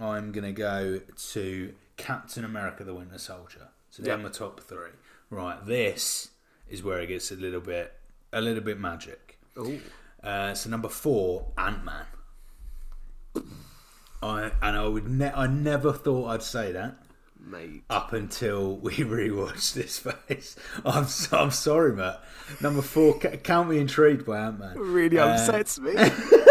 [0.00, 1.00] I'm going to go
[1.30, 3.68] to Captain America the Winter Soldier.
[3.90, 4.22] So they're Yeah.
[4.22, 4.90] my top three.
[5.30, 6.30] Right, this
[6.68, 7.92] is where it gets a little bit
[8.32, 9.38] a little bit magic.
[10.22, 12.06] Uh, so number four, Ant Man.
[14.22, 16.96] I and I would ne- I never thought I'd say that
[17.38, 17.84] Mate.
[17.90, 20.56] up until we rewatched this face.
[20.84, 22.22] I'm so, I'm sorry, Matt.
[22.60, 24.78] Number four, count me intrigued by Ant Man.
[24.78, 25.92] Really upsets me.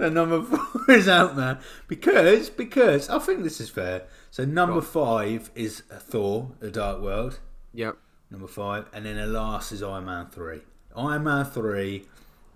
[0.00, 4.04] And number four is Ant Man because because I think this is fair.
[4.30, 7.38] So number five is Thor: The Dark World.
[7.72, 7.96] yep.
[8.30, 10.60] Number five, and then the last is Iron Man three.
[10.96, 12.06] Iron Man three,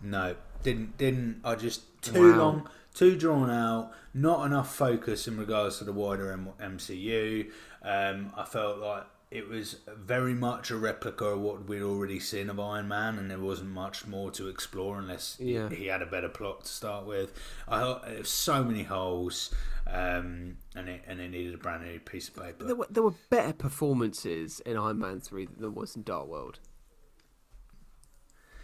[0.02, 1.40] no, didn't didn't.
[1.44, 2.38] I just too Wow.
[2.38, 3.90] long, too drawn out.
[4.14, 7.50] Not enough focus in regards to the wider M- MCU.
[7.82, 9.04] Um, I felt like
[9.34, 13.28] it was very much a replica of what we'd already seen of Iron Man, and
[13.28, 15.68] there wasn't much more to explore unless he- Yeah.
[15.70, 17.32] he, had a better plot to start with.
[17.66, 19.52] I thought so many holes,
[19.88, 22.64] um, and it and it needed a brand new piece of paper.
[22.64, 26.28] There were, there were better performances in Iron Man 3 than there was in Dark
[26.28, 26.60] World.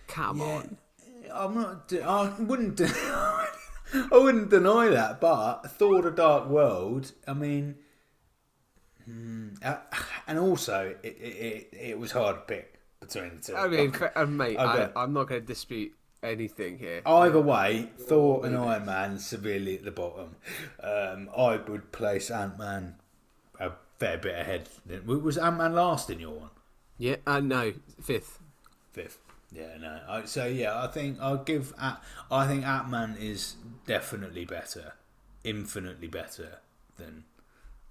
[0.07, 0.79] Come on.
[1.33, 1.93] I'm not.
[1.93, 2.77] I wouldn't.
[2.77, 3.49] de- I
[4.13, 7.11] wouldn't deny that, but Thor: The Dark World.
[7.27, 7.77] I mean,
[9.11, 9.77] hmm, uh,
[10.27, 13.57] and also it, it, it, was hard to pick between the two.
[13.57, 14.91] I mean, fa- uh, mate, Okay.
[14.95, 15.93] I, I'm not going to dispute
[16.23, 17.03] anything here.
[17.07, 20.37] Either way, Thor and Iron Man severely at the bottom.
[20.83, 22.97] Um, I would place Ant Man
[23.59, 24.69] a fair bit ahead.
[25.05, 26.51] Was Ant Man last in your one?
[26.99, 28.39] Yeah, uh, no, fifth.
[28.93, 29.19] Fifth.
[29.53, 30.01] Yeah, no.
[30.09, 31.73] I, so yeah, I think I'll give.
[31.81, 33.57] At, I think Ant Man is
[33.87, 34.95] definitely better,
[35.43, 36.59] infinitely better
[36.97, 37.25] than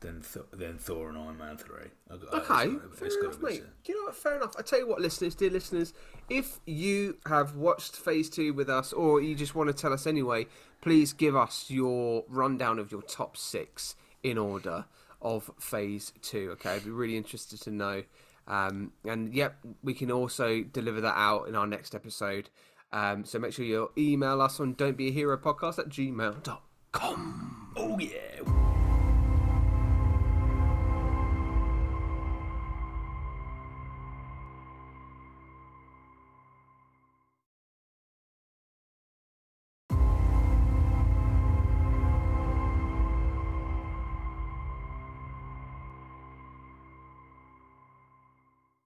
[0.02, 1.89] than Th- than Thor and Iron Man three.
[2.10, 3.64] I- I- it's Okay, fair enough, mate.
[3.84, 4.16] Do you know what?
[4.16, 4.56] Fair enough.
[4.58, 5.93] I tell you what, listeners, dear listeners,
[6.30, 10.08] if you have watched Phase Two with us, or you just want to tell us
[10.08, 10.47] anyway,
[10.82, 14.86] please give us your rundown of your top six in order
[15.22, 16.52] of Phase Two.
[16.54, 18.04] Okay, I'd be really interested to know.
[18.47, 22.50] Um, and yep, we can also deliver that out in our next episode.
[22.91, 27.74] Um, so make sure you email us on don't be a hero podcast at gmail.com.
[27.76, 28.68] Oh yeah.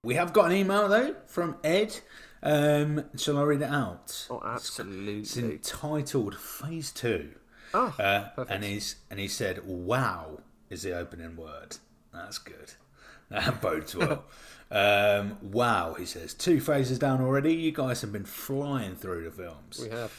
[0.03, 1.99] We have got an email though from Ed.
[2.41, 4.27] Um, shall I read it out?
[4.29, 5.19] Oh, absolutely.
[5.21, 7.29] It's entitled Phase Two.
[7.73, 11.77] Ah, Uh, and he's and he said, "Wow" is the opening word.
[12.13, 12.73] That's good.
[13.29, 14.25] That bodes well.
[14.69, 16.35] um, wow, he says.
[16.35, 17.55] Two phases down already.
[17.55, 19.79] You guys have been flying through the films.
[19.81, 20.11] We have.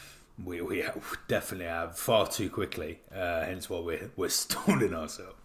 [0.43, 0.83] We, we
[1.27, 2.99] definitely have far too quickly.
[3.13, 5.35] Uh, hence why we're we're stalling ourselves.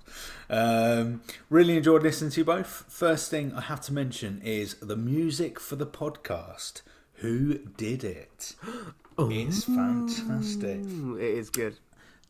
[0.48, 2.86] Um, really enjoyed listening to you both.
[2.88, 6.82] First thing I have to mention is the music for the podcast.
[7.14, 8.54] Who did it?
[9.22, 10.80] It's fantastic.
[10.80, 11.76] It is good.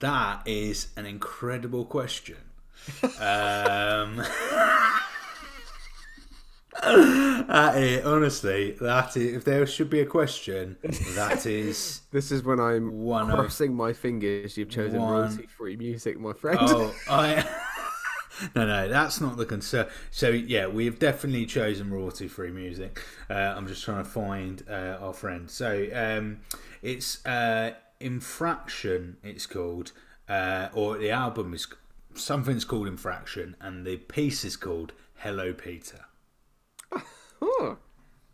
[0.01, 2.39] That is an incredible question.
[3.21, 4.21] um,
[6.83, 10.77] that is, honestly, that is, if there should be a question,
[11.15, 12.03] that is.
[12.11, 14.57] This is when I'm One of- crossing my fingers.
[14.57, 16.59] You've chosen One- royalty-free music, my friend.
[16.61, 17.45] Oh, I.
[18.57, 19.87] No, no, that's not the concern.
[20.11, 22.99] So, yeah, we've definitely chosen royalty free music.
[23.29, 25.51] Uh, I'm just trying to find uh, our friend.
[25.51, 26.39] So, um,
[26.81, 29.93] it's uh, Infraction, it's called,
[30.27, 31.67] uh, or the album is
[32.15, 36.07] something's called Infraction, and the piece is called Hello Peter.
[37.43, 37.77] Oh,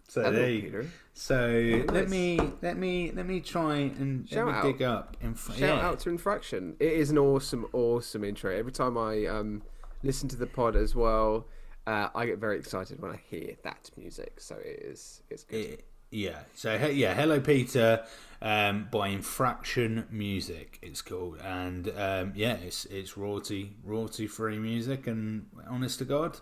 [0.09, 0.91] So Hello, there you- Peter.
[1.15, 1.89] So nice.
[1.91, 4.63] let me let me let me try and Shout let me out.
[4.65, 5.17] dig up.
[5.23, 5.87] Inf- shout yeah.
[5.87, 6.77] out to Infraction.
[6.79, 8.55] It is an awesome, awesome intro.
[8.55, 9.63] Every time I um,
[10.03, 11.47] listen to the pod as well,
[11.87, 14.41] uh, I get very excited when I hear that music.
[14.41, 15.57] So it is, it's good.
[15.65, 16.41] It- yeah.
[16.55, 18.05] So he- yeah, Hello Peter
[18.43, 20.79] um, by Infraction Music.
[20.83, 26.39] It's called, and um, yeah, it's it's royalty royalty free music, and honest to God,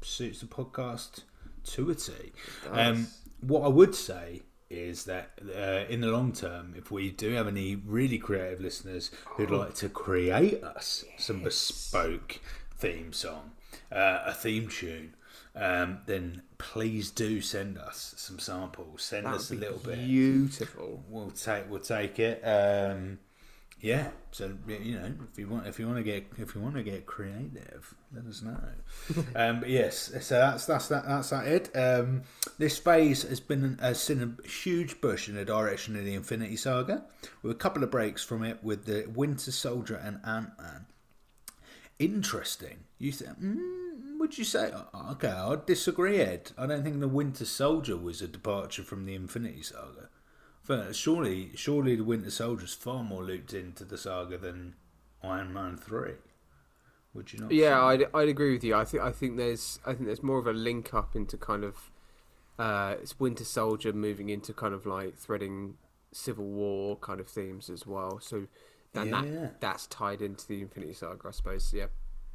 [0.00, 1.22] suits the podcast
[1.66, 2.12] to a T.
[2.70, 3.08] Um,
[3.40, 7.46] what I would say is that uh, in the long term, if we do have
[7.46, 12.40] any really creative listeners who'd like to create us some bespoke
[12.76, 13.52] theme song,
[13.92, 15.14] uh, a theme tune,
[15.54, 19.02] um, then please do send us some samples.
[19.02, 19.98] Send That us a little bit.
[20.04, 21.04] beautiful.
[21.08, 22.40] We'll take we'll take it.
[22.42, 23.18] Um,
[23.80, 24.08] yeah.
[24.32, 26.82] So you know, if you want if you want to get if you want to
[26.82, 28.58] get creative, let us know.
[29.36, 31.46] um, but yes, so that's that's that that's that.
[31.46, 31.76] It.
[31.76, 32.22] Um,
[32.58, 36.56] this phase has been has seen a huge push in the direction of the Infinity
[36.56, 37.04] Saga,
[37.42, 40.86] with a couple of breaks from it with the Winter Soldier and Ant Man.
[41.98, 42.84] Interesting.
[42.98, 44.70] You think mm, would you say?
[44.72, 46.52] uh, Okay, I disagree, Ed.
[46.58, 50.08] I don't think the Winter Soldier was a departure from the Infinity Saga.
[50.66, 54.74] But surely, surely the Winter Soldier is far more looped into the saga than
[55.22, 56.14] Iron Man three.
[57.14, 57.52] Would you not?
[57.52, 57.82] Yeah?
[57.84, 58.74] I'd, I'd agree with you.
[58.74, 61.64] I think I think there's I think there's more of a link up into kind
[61.64, 61.90] of
[62.58, 65.74] uh, it's Winter Soldier moving into kind of like threading
[66.12, 68.18] Civil War kind of themes as well.
[68.20, 68.46] So
[68.92, 69.22] then Yeah.
[69.22, 71.72] that that's tied into the Infinity Saga, I suppose.
[71.72, 71.86] Yeah.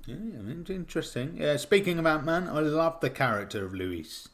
[0.07, 1.37] Yeah, I mean, interesting.
[1.37, 4.29] Yeah, speaking of Ant Man, I love the character of Luis.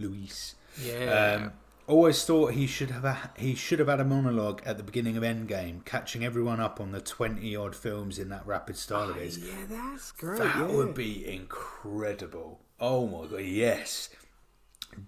[0.00, 0.56] Luis.
[0.82, 1.42] Yeah.
[1.44, 1.52] Um,
[1.86, 5.16] always thought he should have a, he should have had a monologue at the beginning
[5.16, 9.16] of Endgame, catching everyone up on the twenty odd films in that rapid style of
[9.16, 9.38] his.
[9.38, 10.38] yeah, that's great.
[10.38, 10.66] That yeah.
[10.66, 12.60] would be incredible.
[12.80, 14.10] Oh my god, yes.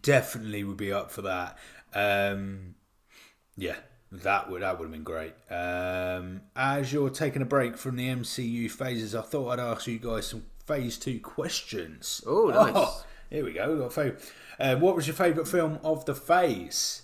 [0.03, 1.59] Definitely would be up for that.
[1.95, 2.75] Um,
[3.57, 3.77] yeah,
[4.11, 5.35] that would that would have been great.
[5.51, 9.99] Um, as you're taking a break from the MCU phases, I thought I'd ask you
[9.99, 12.23] guys some phase two questions.
[12.27, 13.05] Oh, nice.
[13.31, 13.73] here we go.
[13.73, 13.93] We got
[14.59, 17.03] uh, what was your favourite film of the phase?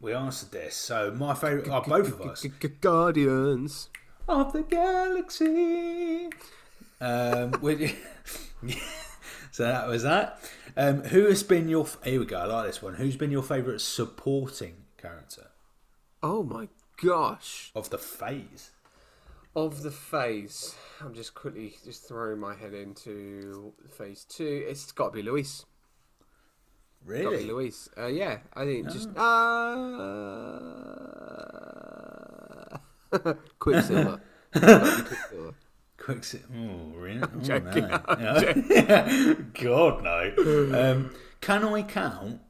[0.00, 0.74] We answered this.
[0.74, 2.44] So my favourite are both of us.
[2.80, 3.88] Guardians.
[4.28, 6.30] of the galaxy.
[7.00, 7.94] Um, would-
[9.50, 10.38] so that was that.
[10.76, 11.86] Um, who has been your?
[12.04, 12.38] Here we go.
[12.38, 12.94] I like this one.
[12.94, 15.48] Who's been your favourite supporting character
[16.22, 16.68] Oh my
[17.02, 17.70] gosh.
[17.74, 18.70] of the phase?
[19.56, 24.64] Of the phase, I'm just quickly just throwing my head into phase two.
[24.68, 25.64] It's got to be Luis.
[27.04, 27.44] Really?
[27.44, 27.88] Luis.
[27.96, 29.76] Uh, yeah, I think just uh,
[33.58, 34.20] Quicksilver.
[34.52, 35.54] Quicksilver.
[35.96, 36.46] Quicksilver.
[36.56, 37.22] Oh, really?
[37.22, 38.00] Oh, joking, no.
[38.06, 38.20] I'm
[38.70, 39.34] Yeah.
[39.62, 40.32] God no.
[40.74, 42.40] Um, can I count?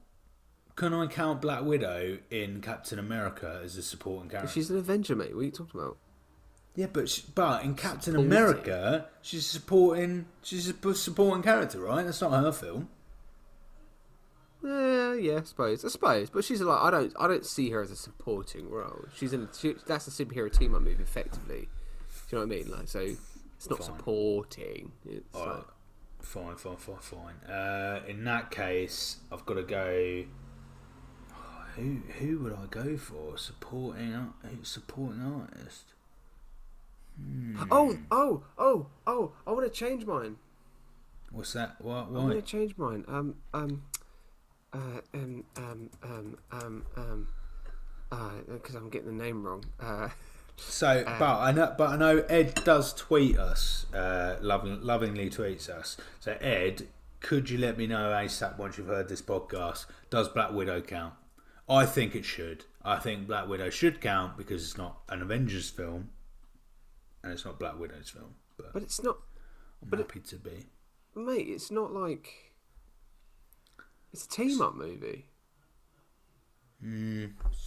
[0.76, 4.51] Can I count Black Widow in Captain America as a supporting character?
[4.51, 5.34] She's an Avenger, mate.
[5.34, 5.98] What are you talking about?
[6.74, 8.26] Yeah, but sh but in Captain Supporting.
[8.26, 10.26] America, she's supporting.
[10.42, 12.05] She's a supporting character, right?
[12.05, 12.88] That's not her film.
[14.62, 15.84] Yeah, yeah, I suppose.
[15.84, 19.06] I suppose, but she's like I don't, I don't see her as a supporting role.
[19.14, 19.48] She's in.
[19.58, 21.68] She, that's a superhero team up move, effectively.
[22.28, 22.70] Do you know what I mean?
[22.70, 23.86] Like, so it's not Fine.
[23.86, 24.92] supporting.
[25.06, 25.64] It's like,
[26.20, 27.50] Fine, fine, fine, fine.
[27.50, 30.24] Uh, in that case, I've got to go.
[31.32, 33.38] oh, Who who would I go for?
[33.38, 34.32] Supporting
[34.62, 35.94] supporting artist.
[37.70, 39.32] oh, oh, oh, oh!
[39.46, 40.36] I want to change mine.
[41.32, 41.76] What's that?
[41.80, 42.06] What?
[42.08, 43.04] I want to change mine.
[43.08, 43.82] Um, um,
[44.72, 47.28] uh, um, um, um, um, um,
[48.48, 49.64] because I'm getting the name wrong.
[49.80, 50.08] Uh,
[50.56, 55.70] So, but I know, but I know Ed does tweet us, uh, loving, lovingly tweets
[55.70, 55.96] us.
[56.20, 56.86] So, Ed,
[57.20, 59.86] could you let me know ASAP once you've heard this podcast?
[60.10, 61.14] Does Black Widow count?
[61.68, 62.64] I think it should.
[62.84, 66.10] I think Black Widow should count because it's not an Avengers film,
[67.22, 68.34] and it's not Black Widow's film.
[68.58, 69.16] But, but it's not,
[69.82, 70.66] I'm happy to be.
[71.14, 71.46] mate.
[71.48, 72.49] It's not like
[74.12, 75.26] it's a team up movie.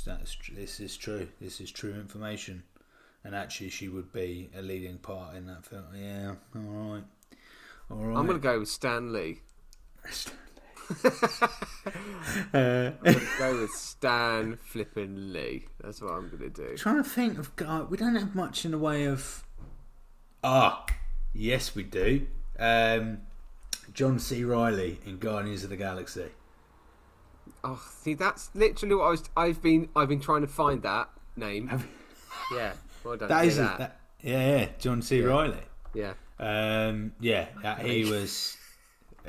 [0.05, 1.27] That's this is true.
[1.39, 2.63] This is true information,
[3.23, 5.85] and actually, she would be a leading part in that film.
[5.95, 7.03] Yeah, all right,
[7.91, 8.17] all right.
[8.17, 9.41] I'm gonna go with Stan Lee.
[12.53, 15.65] Uh, I'm gonna go with Stan Flippin Lee.
[15.81, 16.75] That's what I'm gonna do.
[16.75, 19.43] trying to think of uh, we don't have much in the way of
[20.43, 20.85] ah
[21.33, 22.27] yes we do
[22.59, 23.19] um
[23.93, 26.27] john c reilly in guardians of the galaxy
[27.65, 29.23] Oh, see, that's literally what I was.
[29.37, 31.69] I've been, I've been trying to find that name.
[32.53, 32.73] Yeah,
[33.05, 33.29] well done.
[33.29, 33.77] that Yeah, that.
[33.79, 35.57] that yeah yeah john c reilly
[35.93, 36.13] Yeah.
[36.39, 38.57] um yeah that he was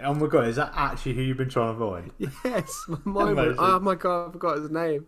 [0.02, 2.10] oh my god is that actually who you've been trying to avoid?
[2.44, 3.36] Yes, my mind.
[3.36, 3.56] went- Amazing.
[3.60, 5.06] Oh my god, I forgot his name.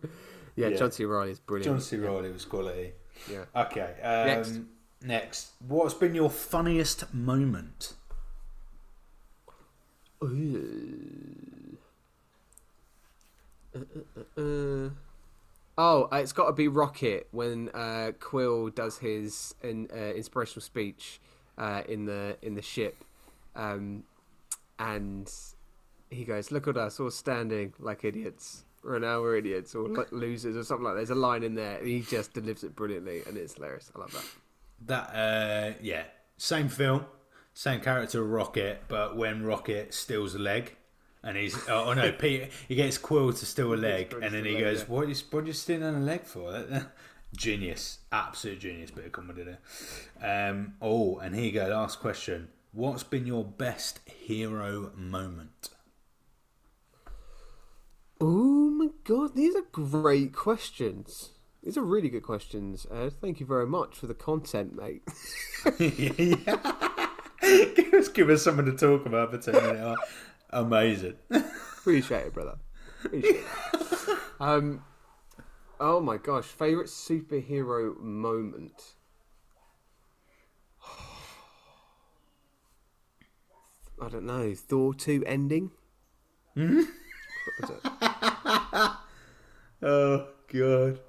[0.55, 0.77] Yeah, Yeah.
[0.77, 1.03] John C.
[1.03, 1.65] Reilly is brilliant.
[1.65, 2.93] john c reilly was quality
[3.29, 3.43] Yeah.
[3.55, 4.59] okay um, Next.
[5.03, 7.93] next what's been your funniest moment
[10.21, 10.27] Uh,
[13.75, 14.89] uh, uh.
[15.79, 20.61] Oh, uh, it's got to be Rocket when uh, Quill does his in, uh, inspirational
[20.61, 21.19] speech
[21.57, 23.03] uh, in the in the ship,
[23.55, 24.03] um,
[24.79, 25.31] and
[26.09, 30.11] he goes, "Look at us all standing like idiots." Or now we're idiots or like
[30.13, 30.97] losers or something like that.
[30.97, 31.77] There's a line in there.
[31.79, 33.91] And he just delivers it brilliantly, and it's hilarious.
[33.93, 34.25] I love that.
[34.85, 36.03] That uh yeah,
[36.37, 37.05] same film,
[37.57, 40.75] same character Rocket, but when Rocket steals a leg,
[41.23, 44.45] and he's oh, oh no, Peter he gets Quill to steal a leg, and then
[44.45, 44.85] he leg, goes, yeah.
[44.85, 46.91] "What are you what are you stealing a leg for?"
[47.35, 50.49] genius, absolute genius bit of comedy there.
[50.49, 55.69] Um, oh, and here you go, last question: What's been your best hero moment?
[58.21, 61.31] Oh my god, these are great questions.
[61.63, 63.13] These are really good questions, Ed.
[63.19, 65.01] Thank you very much for the content, mate.
[65.79, 66.47] give
[67.93, 70.01] us give us something to talk about for ten minutes.
[70.49, 71.15] Amazing.
[71.29, 72.57] Appreciate it, brother.
[73.03, 73.45] Appreciate it.
[74.39, 74.83] Um,
[75.79, 78.95] oh my gosh, favorite superhero moment.
[84.01, 84.53] I don't know.
[84.55, 85.71] Thor two ending.
[89.81, 90.99] Oh god,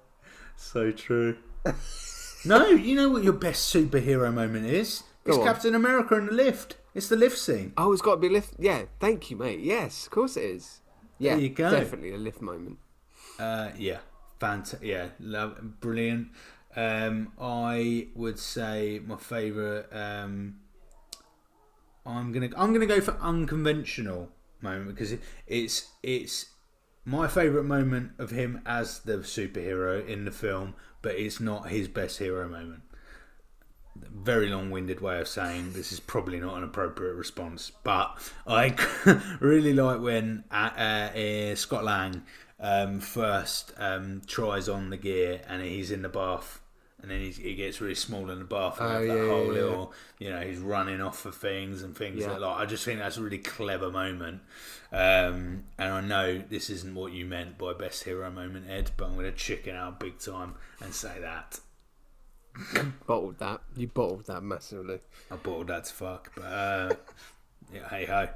[0.56, 1.38] so true.
[2.44, 5.04] no, you know what your best superhero moment is?
[5.28, 5.44] It's on.
[5.44, 6.76] Captain America in the lift.
[6.94, 7.72] It's the lift scene.
[7.76, 8.54] Oh, it's got to be lift.
[8.58, 9.60] Yeah, thank you, mate.
[9.60, 10.80] Yes, of course it is.
[11.18, 11.70] Yeah, There you go.
[11.70, 12.78] definitely a lift moment.
[13.38, 13.98] Uh, yeah,
[14.40, 14.80] fantastic.
[14.88, 16.28] Yeah, love, brilliant.
[16.76, 19.86] Um, I would say my favourite.
[19.92, 20.56] Um,
[22.06, 26.46] I'm gonna I'm gonna go for unconventional moment because it, it's it's
[27.04, 31.88] my favourite moment of him as the superhero in the film, but it's not his
[31.88, 32.82] best hero moment.
[34.12, 38.76] Very long-winded way of saying this is probably not an appropriate response, but I
[39.40, 40.54] really like when uh,
[41.14, 42.22] uh, Scott Lang
[42.60, 46.60] um, first um, tries on the gear and he's in the bath
[47.00, 49.22] and then he's, he gets really small in the bath and Oh, have that yeah,
[49.22, 49.52] yeah, whole yeah.
[49.52, 52.32] little you know he's running off for things and things Yeah.
[52.32, 52.46] like that.
[52.48, 54.40] I just think that's a really clever moment
[54.92, 59.06] um, and I know this isn't what you meant by best hero moment Ed but
[59.06, 61.60] I'm going to chicken out big time and say that
[63.06, 63.60] Bottled that.
[63.76, 65.00] You bottled that massively.
[65.30, 66.94] I bottled that to fuck, but uh,
[67.72, 68.28] yeah, hey ho.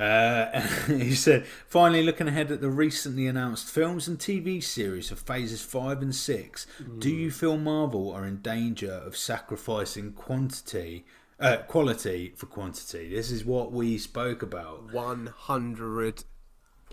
[0.00, 5.18] Uh, he said, finally looking ahead at the recently announced films and TV series of
[5.20, 6.66] phases five and six,
[6.98, 11.06] do you feel Marvel are in danger of sacrificing quantity,
[11.38, 13.08] uh, quality for quantity?
[13.14, 14.92] This is what we spoke about.
[14.92, 16.24] One hundred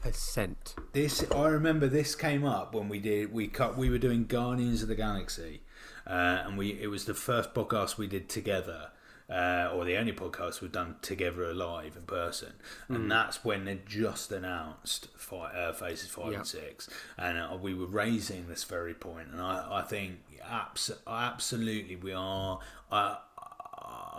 [0.01, 0.75] percent.
[0.93, 1.87] This I remember.
[1.87, 3.77] This came up when we did we cut.
[3.77, 5.61] We were doing Guardians of the Galaxy,
[6.07, 8.89] uh, and we it was the first podcast we did together,
[9.29, 12.53] uh, or the only podcast we've done together live in person,
[12.87, 16.37] and that's when they just announced fi uh, phases five Yeah.
[16.39, 20.91] and six, and uh, we were raising this very point, and I, I think abs-
[21.05, 22.59] absolutely we are.
[22.91, 23.15] Uh,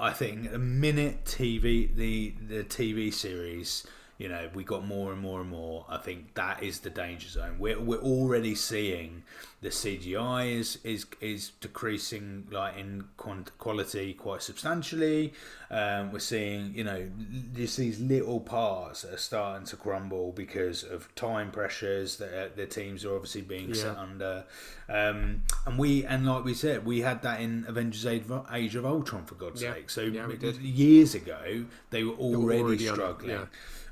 [0.01, 3.85] I think the minute TV the the TV series,
[4.19, 5.87] you know, we got more and more and more.
[5.89, 7.57] I think that is the danger zone.
[7.59, 9.23] We're we're already seeing
[9.61, 15.33] the CGI is is is decreasing like in quant- quality quite substantially.
[15.71, 17.09] Um, we're seeing you know
[17.55, 22.49] just these little parts that are starting to crumble because of time pressures that uh,
[22.57, 24.45] the teams are obviously being set under.
[24.89, 29.27] Um, and we and like we said, we had that in Avengers Age of, Ultron
[29.27, 29.75] for God's Yeah.
[29.75, 29.91] sake.
[29.91, 30.29] So Yeah,
[30.61, 33.49] years ago, they were already, already on- struggling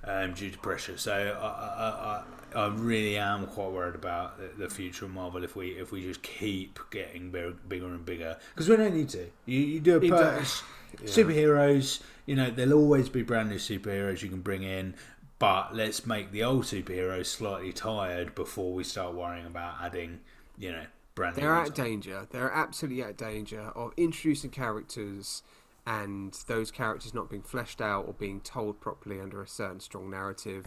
[0.06, 0.96] um, due to pressure.
[0.96, 2.22] So I, I,
[2.58, 5.92] I, I really am quite worried about the, the future of Marvel if we if
[5.92, 9.26] we just keep getting bigger, bigger and bigger because we don't need to.
[9.44, 10.62] You, you do a per- don't-
[11.04, 12.02] superheroes.
[12.24, 14.94] You know there'll always be brand new superheroes you can bring in.
[15.38, 20.20] But let's make the old superheroes slightly tired before we start worrying about adding,
[20.56, 20.84] you know,
[21.14, 22.26] brand new They're out danger.
[22.30, 25.42] They're absolutely of danger of introducing characters
[25.86, 30.10] and those characters not being fleshed out or being told properly under a certain strong
[30.10, 30.66] narrative.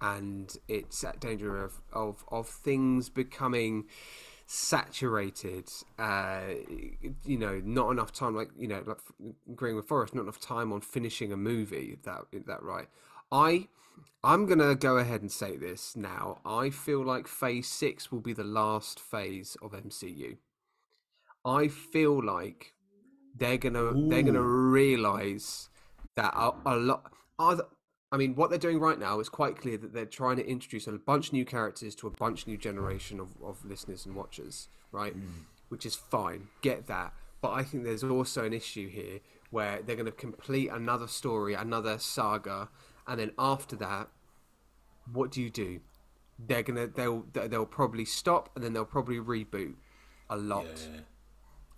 [0.00, 3.84] And it's at danger of, of, of things becoming
[4.46, 5.70] saturated.
[5.98, 6.40] Uh,
[7.24, 8.98] you know, not enough time, like, you know, like
[9.74, 11.98] with Forest, not enough time on finishing a movie.
[12.04, 12.88] That, that right?
[13.30, 13.68] I.
[14.24, 16.40] I'm gonna go ahead and say this now.
[16.44, 20.38] I feel like Phase Six will be the last phase of MCU.
[21.44, 22.74] I feel like
[23.36, 25.68] they're gonna they're gonna realize
[26.16, 27.12] that a, a lot.
[27.38, 27.64] Other,
[28.10, 30.86] I mean, what they're doing right now is quite clear that they're trying to introduce
[30.86, 34.14] a bunch of new characters to a bunch of new generation of, of listeners and
[34.14, 35.12] watchers, right?
[35.12, 35.42] Hmm.
[35.68, 37.12] Which is fine, get that.
[37.40, 39.20] But I think there's also an issue here
[39.50, 42.68] where they're going to complete another story, another saga,
[43.06, 44.08] and then after that,
[45.12, 45.80] what do you do?
[46.38, 49.74] They're gonna they'll they'll probably stop and then they'll probably reboot
[50.28, 50.66] a lot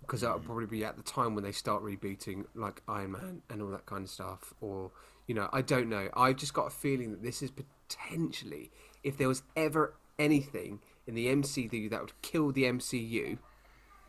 [0.09, 0.45] because that'll mm.
[0.45, 3.85] probably be at the time when they start rebooting like Iron Man and all that
[3.85, 4.55] kind of stuff.
[4.59, 4.89] Or
[5.27, 6.09] you know, I don't know.
[6.15, 8.71] I've just got a feeling that this is potentially,
[9.03, 13.37] if there was ever anything in the MCU that would kill the MCU,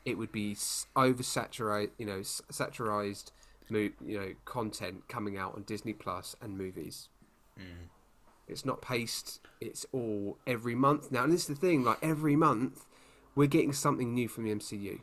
[0.06, 3.32] it would be oversaturated, you know, s- saturized,
[3.68, 7.10] you know, content coming out on Disney Plus and movies.
[7.58, 7.88] Mm.
[8.48, 9.40] It's not paced.
[9.60, 11.24] It's all every month now.
[11.24, 12.86] And this is the thing: like every month,
[13.34, 15.00] we're getting something new from the MCU.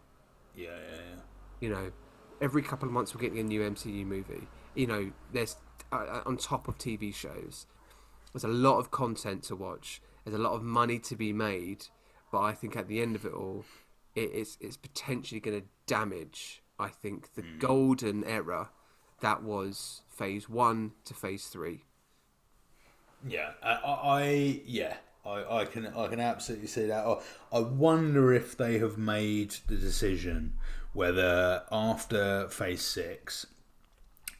[0.57, 1.21] Yeah, yeah, yeah.
[1.61, 1.91] You know,
[2.41, 4.47] every couple of months we're getting a new MCU movie.
[4.75, 5.55] You know, there's
[5.91, 7.67] uh, on top of TV shows.
[8.33, 10.01] There's a lot of content to watch.
[10.25, 11.85] There's a lot of money to be made.
[12.31, 13.63] But I think at the end of it all,
[14.15, 16.61] it, it's it's potentially going to damage.
[16.79, 18.69] I think the golden era
[19.21, 21.83] that was phase one to phase three.
[23.27, 24.97] Yeah, I I- yeah,
[25.27, 27.05] I, I can I can absolutely see that.
[27.05, 27.17] I,
[27.51, 30.53] I wonder if they have made the decision
[30.93, 33.45] whether after Phase Six,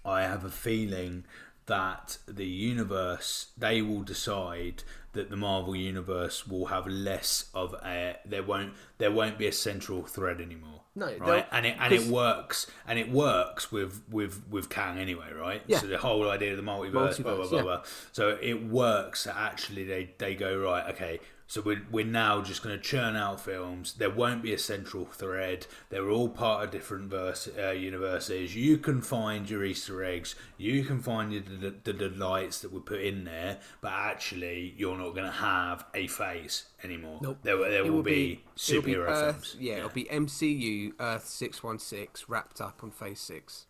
[0.06, 1.26] I have a feeling
[1.68, 8.16] that the universe they will decide that the Marvel universe will have less of a
[8.26, 10.82] there won't there won't be a central thread anymore.
[10.96, 15.32] No, right, and it and it works and it works with with with Kang anyway,
[15.32, 15.62] right?
[15.68, 15.78] Yeah.
[15.80, 17.64] So the whole idea of the multiverse, blah blah blah yeah.
[17.64, 17.84] blah.
[18.12, 19.26] So it works.
[19.26, 20.90] that Actually, they they go right.
[20.96, 23.94] Okay, so we're we're now just going to churn out films.
[23.94, 25.66] There won't be a central thread.
[25.90, 28.56] They're all part of different verse, uh, universes.
[28.56, 30.36] You can find your Easter eggs.
[30.58, 33.60] You can find the, the, the delights that we put in there.
[33.82, 37.20] But actually, you're not going to have a phase anymore.
[37.22, 37.38] Nope.
[37.44, 39.56] There, there will, be, be superhero Earth- films.
[39.60, 43.66] Yeah, it'll be MCU Earth six one six wrapped up on phase six.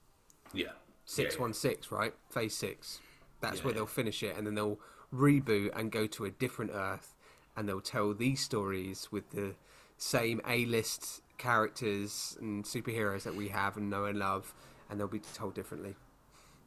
[0.53, 0.71] yeah.
[1.09, 2.13] Six one six, right?
[2.29, 2.99] Phase six.
[3.39, 3.77] That's where Yeah.
[3.77, 4.77] they'll finish it, and then they'll
[5.13, 7.13] reboot and go to a different Earth,
[7.57, 9.55] and they'll tell these stories with the
[9.97, 14.55] same A list characters and superheroes that we have and know and love,
[14.89, 15.97] and they'll be told differently.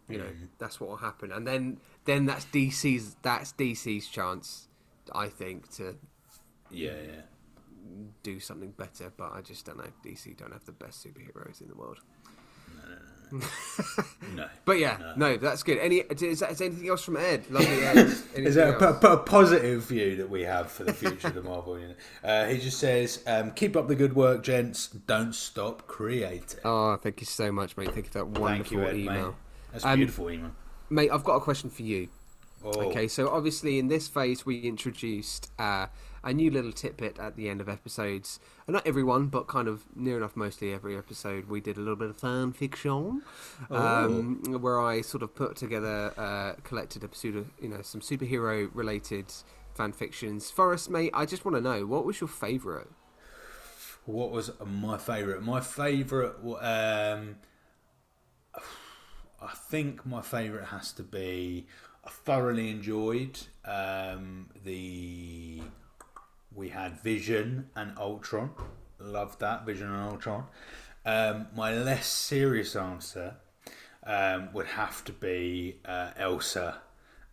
[0.08, 0.46] You know, Mm-hmm.
[0.58, 4.68] that's what will happen, and then then that's DC's that's DC's chance,
[5.12, 5.96] I think, to
[6.70, 7.22] Yeah, yeah.
[8.22, 9.12] do something better.
[9.16, 9.90] But I just don't know.
[10.04, 12.00] DC don't have the best superheroes in the world.
[14.34, 14.48] No.
[14.64, 15.78] But yeah, no, that's good.
[15.78, 17.44] Any is, that, is anything else from Ed?
[17.48, 17.96] Lovely Ed.
[18.06, 18.98] Is Anything there a, else?
[19.00, 21.96] p- p- a positive view that we have for the future of the Marvel unit?
[22.24, 24.88] Uh, he just says, um, "Keep up the good work, gents.
[24.88, 27.92] Don't stop creating." Oh, thank you so much, mate.
[27.92, 29.26] Thank you for that Thank wonderful you, Ed, email.
[29.28, 29.34] mate.
[29.72, 30.50] That's a Um, beautiful email.
[30.90, 32.08] Mate, I've got a question for you.
[32.64, 35.86] Oh, Okay, so obviously in this phase we introduced uh,
[36.22, 38.38] a new little tidbit at the end of episodes.
[38.66, 41.96] And not everyone, but kind of near enough mostly every episode, we did a little
[41.96, 43.22] bit of fan fiction,
[43.70, 48.68] um, where I sort of put together, uh, collected a pseudo, you know, some superhero
[48.74, 49.26] related
[49.74, 50.50] fan fictions.
[50.50, 52.88] Forest, mate, I just want to know what was your favourite?
[54.04, 55.42] What was my favourite?
[55.42, 57.36] My favourite, um,
[59.42, 61.66] I think my favourite has to be.
[62.04, 65.60] I thoroughly enjoyed um, the.
[66.54, 68.50] We had Vision and Ultron.
[68.98, 70.44] Loved that Vision and Ultron.
[71.06, 73.36] Um, my less serious answer
[74.04, 76.78] um, would have to be uh, Elsa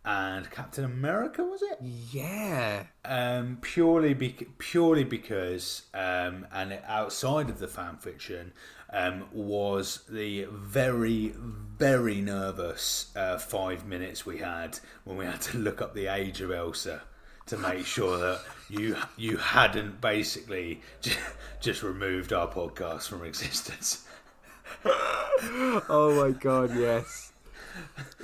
[0.04, 1.44] and Captain America.
[1.44, 1.78] Was it?
[1.82, 2.84] Yeah.
[3.04, 8.52] um, purely be- purely because um, and outside of the fan fiction
[8.92, 11.34] um, was the very
[11.78, 16.40] very nervous uh, five minutes we had when we had to look up the age
[16.40, 17.02] of Elsa
[17.46, 21.18] to make sure that you you hadn't basically just,
[21.60, 24.04] just removed our podcast from existence.
[24.84, 27.32] Oh my god, yes.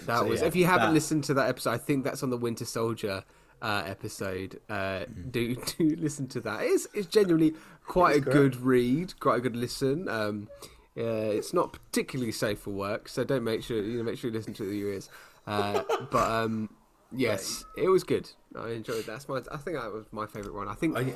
[0.06, 0.40] That So, was.
[0.40, 2.64] yeah, if you haven't that- listened to that episode, I think that's on the Winter
[2.64, 3.24] Soldier
[3.62, 4.60] uh, episode.
[4.68, 5.32] Uh, Mm.
[5.32, 6.60] Do do listen to that.
[6.62, 7.54] It's it's genuinely
[7.86, 10.08] quite a good read, quite a good listen.
[10.08, 10.48] Um,
[10.96, 14.30] uh, it's not particularly safe for work, so don't make sure you know make sure
[14.30, 15.08] you listen to it with your ears.
[15.46, 16.70] Uh, but um,
[17.12, 18.30] yes, it was good.
[18.56, 19.06] I enjoyed that.
[19.06, 19.40] That's my.
[19.50, 20.68] I think that was my favourite one.
[20.68, 20.96] I think.
[20.96, 21.14] I-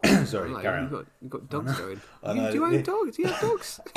[0.26, 2.00] Sorry, Like, you've got, you've got dogs going.
[2.24, 3.16] You, do you own dogs?
[3.16, 3.80] Do you have dogs?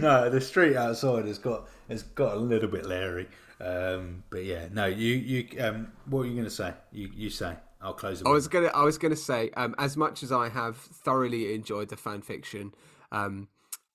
[0.00, 3.28] no, the street outside has got has got a little bit leery.
[3.60, 6.72] Um, but yeah, no, you you um, what are you going to say?
[6.92, 7.56] You you say.
[7.84, 8.22] I'll close.
[8.24, 11.90] I was gonna, I was gonna say, um, as much as I have thoroughly enjoyed
[11.90, 12.74] the fan fiction,
[13.12, 13.48] um,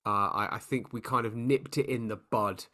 [0.06, 2.64] uh, I, I think we kind of nipped it in the bud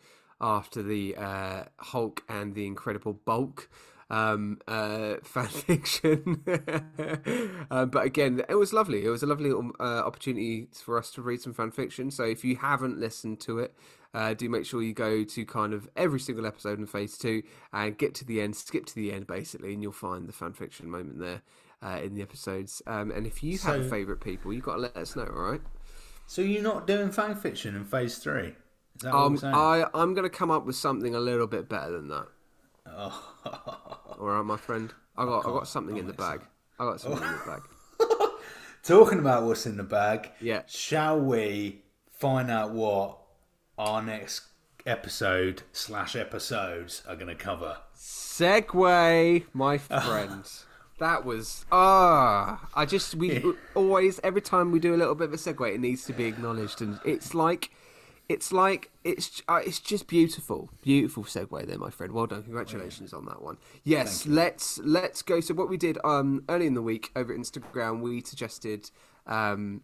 [0.40, 3.70] after the uh, Hulk and the Incredible Bulk
[4.10, 6.44] um, uh, fan fiction.
[7.70, 9.04] um, but again, it was lovely.
[9.04, 12.10] It was a lovely little, uh, opportunity for us to read some fan fiction.
[12.10, 13.74] So if you haven't listened to it,
[14.16, 17.42] uh, do make sure you go to kind of every single episode in phase two
[17.72, 20.52] and get to the end, skip to the end basically, and you'll find the fan
[20.52, 21.42] fiction moment there
[21.82, 22.80] uh, in the episodes.
[22.86, 25.42] Um, and if you have So- favourite people, you've got to let us know, all
[25.50, 25.60] right?
[26.26, 28.54] So you're not doing fan fiction in phase three?
[28.96, 29.54] Is that Um, I'm?
[29.54, 32.26] I I'm going to come up with something a little bit better than that.
[32.96, 34.92] All right, my friend.
[35.16, 36.40] I got I, got something in the bag.
[36.80, 37.62] I got something in the bag.
[38.82, 40.62] Talking about what's in the bag, Yeah.
[40.66, 43.18] Shall we find out what
[43.79, 44.43] our next
[44.87, 47.79] episode slash episodes are going to cover?
[47.97, 50.45] Segue, my friend.
[50.99, 52.70] That was ah.
[52.74, 55.79] I just we always every time we do a little bit of a segue, it
[55.79, 57.70] needs to be acknowledged, and it's like,
[58.31, 62.12] it's like it's uh, it's just beautiful, beautiful segue there, my friend.
[62.12, 63.59] Well done, congratulations on that one.
[63.85, 65.41] Yes, let's let's go.
[65.41, 68.91] So what we did um early in the week over at Instagram, we suggested
[69.27, 69.83] um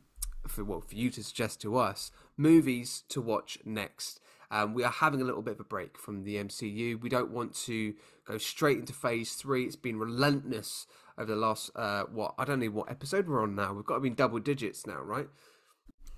[0.49, 2.11] for well for you to suggest to us
[2.43, 4.20] movies to watch next.
[4.51, 7.01] Um, we are having a little bit of a break from the MCU.
[7.01, 7.95] We don't want to
[8.26, 9.64] go straight into Phase Three.
[9.64, 10.86] It's been relentless
[11.16, 13.72] over the last uh, what I don't know what episode we're on now.
[13.72, 15.28] We've got to be in double digits now, right?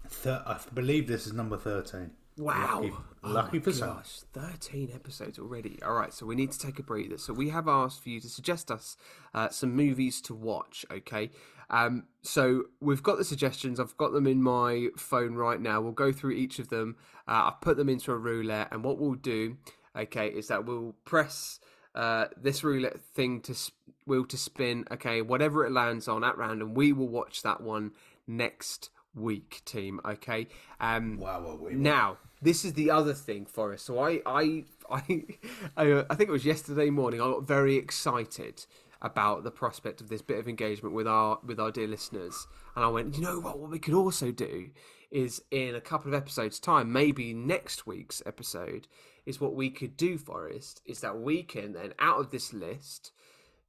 [0.09, 2.11] Thir- I believe this is number 13.
[2.37, 2.81] Wow.
[2.83, 4.03] Lucky, Oh lucky my for some.
[4.33, 5.79] 13 episodes already.
[5.83, 7.17] All right, so we need to take a breather.
[7.17, 8.97] So we have asked for you to suggest us
[9.33, 11.31] uh, some movies to watch, okay?
[11.71, 13.81] Um, so we've got the suggestions.
[13.81, 15.81] I've got them in my phone right now.
[15.81, 16.97] We'll go through each of them.
[17.27, 19.57] Uh, I've put them into a roulette, and what we'll do,
[19.97, 21.61] okay, is that we'll press
[21.95, 23.75] uh, this roulette thing to sp-
[24.07, 24.85] wheel to spin.
[24.91, 27.93] Okay, whatever it lands on at random, we will watch that one
[28.27, 30.01] next week, team.
[30.05, 30.49] Okay.
[30.81, 33.83] Um, Wow, we now, this is the other thing for us.
[33.83, 35.25] So I, I, I,
[35.77, 37.21] I, uh, I think it was yesterday morning.
[37.21, 38.67] I got very excited
[39.05, 42.85] about the prospect of this bit of engagement with our with our dear listeners, and
[42.85, 43.59] I went, you know what?
[43.59, 44.71] What we could also do
[45.11, 48.89] is in a couple of episodes' time, maybe next week's episode,
[49.27, 53.13] is what we could do, Forest, is that we can then out of this list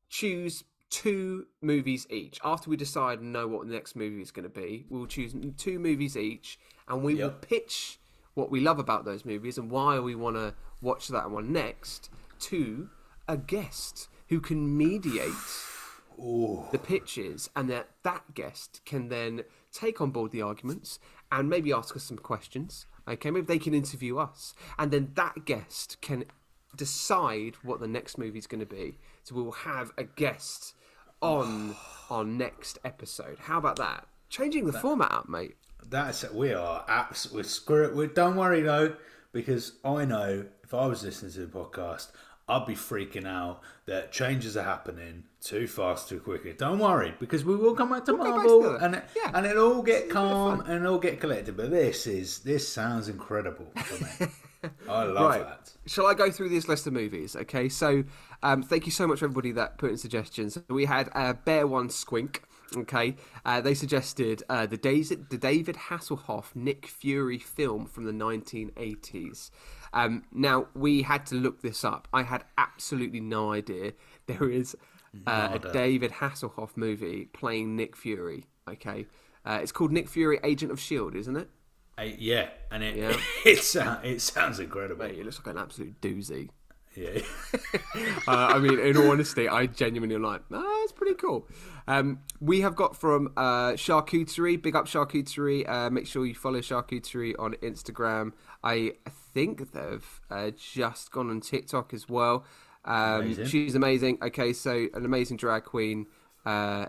[0.09, 2.39] choose two movies each.
[2.43, 5.35] After we decide and know what the next movie is going to be, we'll choose
[5.57, 6.57] two movies each,
[6.87, 7.99] and we will pitch
[8.35, 12.09] what we love about those movies and why we want to watch that one next
[12.39, 12.89] to
[13.27, 15.31] a guest who can mediate
[16.17, 20.99] the pitches, and that that guest can then take on board the arguments
[21.31, 22.85] and maybe ask us some questions.
[23.07, 26.25] Okay, maybe they can interview us, and then that guest can
[26.75, 28.97] decide what the next movie is going to be.
[29.23, 30.73] So we will have a guest
[31.21, 31.75] on
[32.09, 33.37] our next episode.
[33.39, 34.07] How about that?
[34.29, 35.55] Changing the format up, mate.
[35.87, 36.33] That's it.
[36.33, 37.95] we are absolutely screw it.
[37.95, 38.95] We don't worry though,
[39.31, 42.11] because I know if I was listening to the podcast,
[42.47, 46.53] I'd be freaking out that changes are happening too fast, too quickly.
[46.53, 49.31] Don't worry, because we will come back to We'll go back Marvel, and it, Yeah.
[49.33, 51.57] and it'll all get It's a bit of calm and it'll get collected.
[51.57, 54.31] But this is this sounds incredible for me.
[54.89, 55.43] I love right.
[55.43, 55.71] that.
[55.87, 57.35] Shall I go through this list of movies?
[57.35, 58.03] Okay, so
[58.43, 60.57] um, thank you so much, everybody that put in suggestions.
[60.69, 62.39] We had uh, Bear One Squink.
[62.75, 63.15] Okay,
[63.45, 69.51] uh, they suggested uh, the, Days- the David Hasselhoff Nick Fury film from the 1980s.
[69.95, 72.07] Um, now we had to look this up.
[72.13, 73.93] I had absolutely no idea
[74.27, 74.75] there is
[75.25, 78.45] uh, a David Hasselhoff movie playing Nick Fury.
[78.69, 79.07] Okay,
[79.45, 81.49] uh, it's called Nick Fury, Agent of Shield, isn't it?
[81.97, 83.17] Uh, yeah, and it Yeah.
[83.45, 85.05] it, sound, it sounds incredible.
[85.05, 86.49] Mate, it looks like an absolute doozy.
[86.95, 87.21] Yeah.
[88.27, 91.47] uh, I mean, in all honesty, I genuinely am like, ah, pretty cool.
[91.87, 95.67] Um, we have got from uh, Charcuterie, big up Charcuterie.
[95.69, 98.31] Uh, make sure you follow Charcuterie on Instagram.
[98.63, 98.93] I
[99.33, 102.45] think they've uh, just gone on TikTok as well.
[102.85, 103.45] Um, Amazing.
[103.47, 104.17] she's amazing.
[104.21, 106.05] Okay, so an amazing drag queen.
[106.45, 106.85] Uh,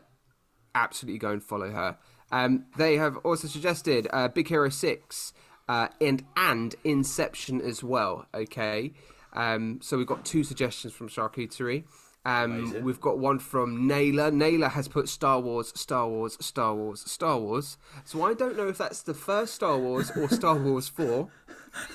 [0.75, 1.97] absolutely go and follow her.
[2.31, 5.33] Um, they have also suggested uh, Big Hero Six
[5.69, 8.27] uh, and and Inception as well.
[8.35, 8.93] Okay,
[9.33, 11.85] um, so we've got two suggestions from Charcuterie.
[12.27, 14.33] Um, we've got one from Naylor.
[14.33, 17.79] Naylor has put Star Wars, Star Wars, Star Wars, Star Wars.
[18.05, 21.29] So I don't know if that's the first Star Wars or Star Wars Four,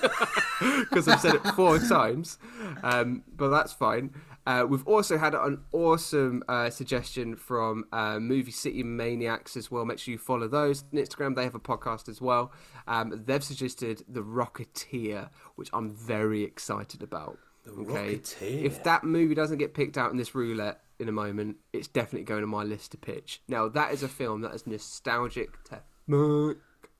[0.58, 2.38] because I've said it four times.
[2.82, 4.14] Um, but that's fine.
[4.46, 9.84] Uh, we've also had an awesome uh, suggestion from uh, Movie City Maniacs as well.
[9.84, 11.36] Make sure you follow those on Instagram.
[11.36, 12.52] They have a podcast as well.
[12.88, 17.38] Um, they've suggested The Rocketeer, which I'm very excited about.
[17.64, 18.64] The Rocketeer?
[18.64, 22.24] If that movie doesn't get picked out in this roulette in a moment, it's definitely
[22.24, 23.40] going on my list to pitch.
[23.48, 25.80] Now, that is a film that is nostalgic to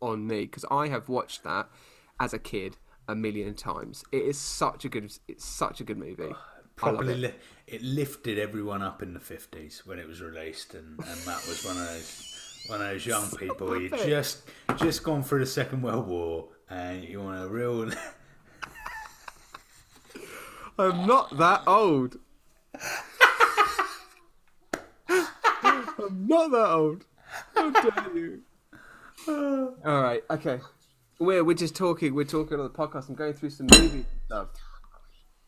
[0.01, 1.69] on me because I have watched that
[2.21, 2.77] as a kid
[3.09, 4.05] a million times.
[4.13, 6.35] It is such a good, it's such a good movie.
[6.77, 7.19] Probably it.
[7.19, 7.35] li-
[7.67, 11.65] it lifted everyone up in the fifties when it was released, and, and Matt was
[11.65, 13.81] one of those one of those young people.
[13.81, 14.43] You just
[14.77, 17.91] just gone through the Second World War, and you want a real.
[20.79, 22.17] I'm not that old.
[25.09, 27.05] I'm not that old.
[27.55, 28.43] How dare you?
[29.29, 30.61] All right, okay.
[31.19, 32.15] We're we're just talking.
[32.15, 33.09] We're talking on the podcast.
[33.09, 34.49] I'm going through some movie stuff.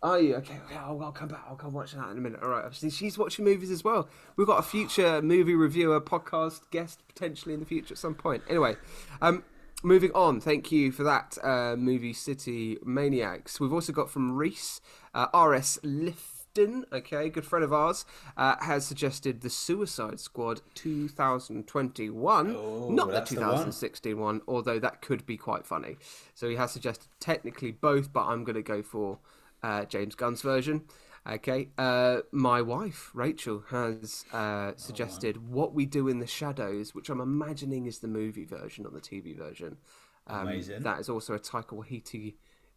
[0.03, 0.61] Are you okay?
[0.66, 1.45] okay I'll, I'll come back.
[1.49, 2.41] I'll come watch that in a minute.
[2.43, 2.64] All right.
[2.64, 4.09] Obviously, she's watching movies as well.
[4.37, 8.43] We've got a future movie reviewer, podcast guest potentially in the future at some point.
[8.49, 8.77] Anyway,
[9.22, 9.43] um,
[9.85, 10.41] moving on.
[10.41, 13.61] Thank you for that, uh, Movie City Maniacs.
[13.61, 14.80] We've also got from Reese,
[15.14, 15.78] uh, R.S.
[15.85, 16.85] Lifton.
[16.93, 18.05] Okay, good friend of ours
[18.37, 23.51] uh, has suggested the Suicide Squad 2021, Oh, not the that's the one.
[23.51, 25.97] 2016 one, although that could be quite funny.
[26.35, 29.18] So he has suggested technically both, but I'm going to go for
[29.62, 30.82] uh, James Gunn's version.
[31.27, 37.09] Okay, uh, my wife Rachel has uh, suggested "What We Do in the Shadows," which
[37.09, 39.79] I'm imagining is the movie version, not the TV version.
[40.27, 40.83] Um, Amazing.
[40.83, 42.35] That is also a Taika Waititi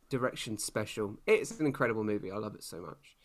[0.09, 1.17] direction special.
[1.25, 2.31] It's an incredible movie.
[2.31, 3.17] I love it so much.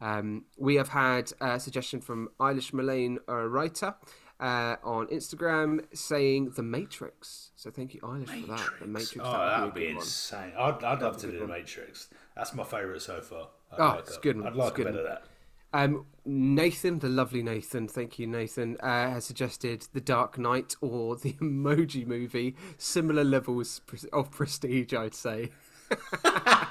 [0.00, 3.94] Um, we have had a suggestion from Eilish Mullane a writer
[4.40, 7.52] uh, on Instagram saying The Matrix.
[7.54, 8.70] So thank you, Eilish, for that.
[8.80, 9.20] The Matrix.
[9.20, 10.52] Oh, that would be be insane.
[10.58, 11.46] I'd, I'd love to do the.
[11.46, 12.08] Matrix.
[12.36, 13.48] That's my favourite so far.
[13.78, 14.42] Oh, it's a- good.
[14.44, 15.24] I'd like a good bit of that.
[15.72, 21.16] Um, Nathan, the lovely Nathan, thank you, Nathan, uh, has suggested The Dark Knight or
[21.22, 22.54] the Emoji Movie.
[22.78, 23.80] Similar levels
[24.12, 25.50] of prestige, I'd say,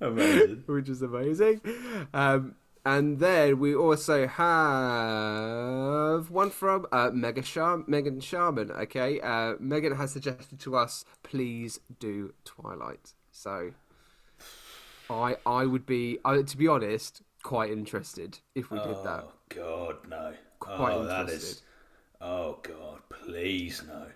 [0.00, 0.62] Amazing.
[0.66, 1.60] which is amazing.
[2.14, 2.54] Um,
[2.86, 8.70] and then we also have one from uh, Mega Shar- Megan Sharman.
[8.70, 13.12] Okay, uh, Megan has suggested to us, please do Twilight.
[13.30, 13.72] So,
[15.10, 19.24] I I would be, I, to be honest, quite interested if we did that.
[19.26, 20.32] Oh God, no.
[20.60, 21.36] Quite oh, interested.
[21.36, 21.62] is.
[22.20, 24.06] Oh God, please no.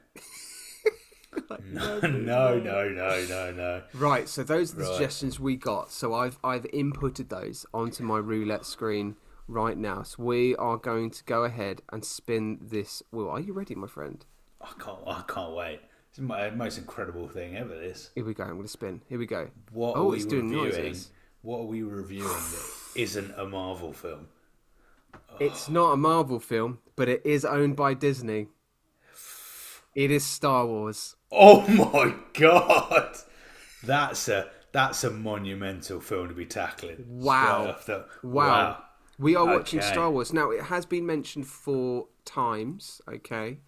[1.72, 3.82] no, no, no, no, no, no.
[3.92, 4.92] Right, so those are the Right.
[4.92, 5.90] suggestions we got.
[5.90, 9.16] So I've I've inputted those onto my roulette screen
[9.48, 10.02] right now.
[10.04, 13.28] So we are going to go ahead and spin this wheel.
[13.28, 14.24] Are you ready, my friend?
[14.60, 15.00] I can't.
[15.06, 15.80] I can't wait.
[16.14, 17.74] It's my uh, most incredible thing ever.
[17.74, 18.10] This.
[18.14, 18.44] Here we go.
[18.44, 19.02] I'm going to spin.
[19.08, 19.50] Here we go.
[19.72, 20.84] What oh, are we it's doing reviewing?
[20.84, 21.10] noises.
[21.42, 24.28] What are we reviewing that isn't a Marvel film?
[25.40, 28.46] It's not a Marvel film, but it is owned by Disney.
[29.96, 31.16] It is Star Wars.
[31.32, 33.16] Oh my God,
[33.82, 37.04] that's a that's a monumental film to be tackling.
[37.08, 37.74] Wow.
[37.84, 38.84] The- Wow.
[39.18, 40.32] We are watching Star Wars.
[40.32, 43.58] Now, it has been mentioned four times, okay?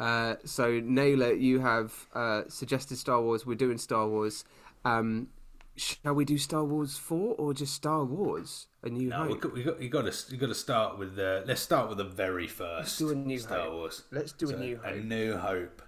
[0.00, 3.44] Uh, so, Naylor, you have uh, suggested Star Wars.
[3.44, 4.44] We're doing Star Wars.
[4.84, 5.28] Um,
[5.76, 8.66] shall we do Star Wars 4 or just Star Wars?
[8.84, 9.40] A New No, Hope?
[9.40, 11.42] got, we got, you got to you got to start with the.
[11.46, 12.78] Let's start with the very first.
[12.78, 13.72] Let's do A New Star Hope.
[13.72, 14.02] Wars.
[14.12, 15.04] Let's do A So, New A Hope.
[15.04, 15.82] New Hope.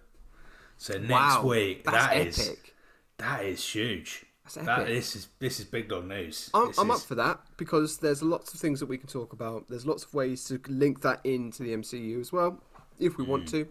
[0.77, 2.75] So next Wow, week, that's that is epic.
[3.19, 4.25] that is huge.
[4.45, 4.87] That's That epic.
[4.89, 6.51] this is this is big dog news.
[6.53, 9.33] I'm, I'm is- up for that because there's lots of things that we can talk
[9.33, 9.69] about.
[9.69, 12.61] There's lots of ways to link that into the MCU as well,
[12.99, 13.31] if we Hmm.
[13.31, 13.69] want to.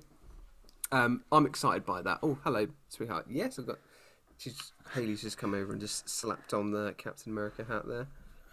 [0.92, 2.20] Um, I'm excited by that.
[2.24, 3.26] Oh, hello, sweetheart.
[3.30, 3.78] Yes, I've got.
[4.38, 8.08] She's Haley's just come over and just slapped on the Captain America hat there.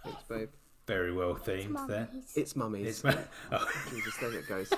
[0.04, 0.48] Thanks, babe.
[0.86, 2.08] very well themed there.
[2.34, 2.86] It's mummy's.
[2.88, 3.14] It's ma-
[3.52, 4.72] oh, Jesus, there it goes.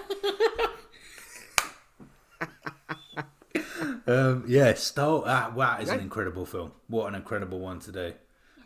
[4.06, 5.22] um, yeah, Star.
[5.26, 6.72] Ah, wow, is an incredible film.
[6.88, 8.12] What an incredible one to do.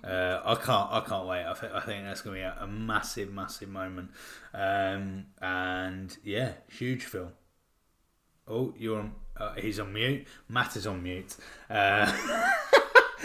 [0.04, 1.44] Uh, I can't, I can't wait.
[1.44, 4.10] I think, I think that's going to be a, a massive, massive moment.
[4.52, 7.30] Um, and yeah, huge film.
[8.48, 9.12] Oh, you're on.
[9.36, 10.26] Uh, he's on mute.
[10.48, 11.36] Matt is on mute.
[11.70, 12.12] Uh,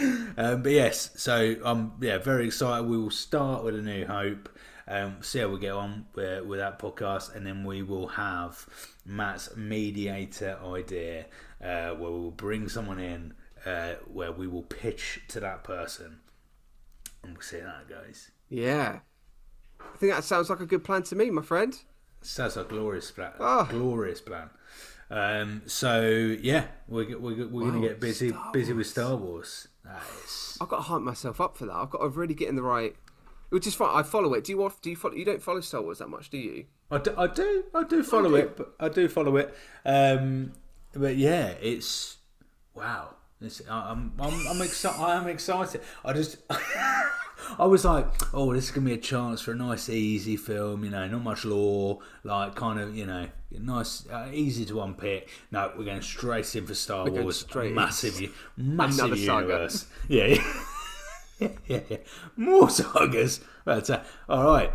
[0.36, 2.86] um, but yes, so I'm yeah very excited.
[2.86, 4.48] We will start with a New Hope.
[4.86, 8.66] Um, see how we get on with, with that podcast, and then we will have
[9.04, 11.26] Matt's mediator idea,
[11.62, 13.34] uh, where we will bring someone in,
[13.66, 16.20] uh, where we will pitch to that person,
[17.22, 18.30] and we'll see how that goes.
[18.48, 19.00] Yeah.
[19.78, 21.78] I think that sounds like a good plan to me, my friend.
[22.22, 23.32] Sounds like a glorious plan.
[23.38, 23.68] Ah.
[23.70, 24.48] Glorious plan.
[25.10, 29.68] Um, so yeah, we're we're, we're Wow, gonna get busy Star busy with Star Wars.
[30.24, 31.74] Is I've got to hype myself up for that.
[31.74, 32.94] I've got to really get in the right.
[33.48, 33.88] Which is fine.
[33.98, 34.44] I follow it.
[34.44, 34.72] Do you?
[34.82, 35.14] Do you follow?
[35.14, 36.66] You don't follow Star Wars that much, do you?
[36.90, 38.36] I do, I do, I do follow do.
[38.36, 39.54] it, but I do follow it.
[39.86, 40.52] Um,
[40.92, 42.18] but yeah, it's
[42.74, 43.14] wow.
[43.40, 45.00] It's, I'm, I'm, I'm excited.
[45.00, 45.80] I am excited.
[46.04, 46.38] I just,
[47.58, 50.84] I was like, oh, this is gonna be a chance for a nice, easy film.
[50.84, 55.28] You know, not much lore, like kind of, you know, nice, uh, easy to unpick.
[55.50, 57.40] No, we're going straight in for Star We're Wars.
[57.40, 59.86] straight massive, u- massive Another universe.
[60.08, 60.26] Yeah.
[60.26, 60.42] yeah.
[61.38, 61.96] yeah, yeah, yeah.
[62.36, 63.40] More sagas.
[63.64, 64.72] But, uh, all right.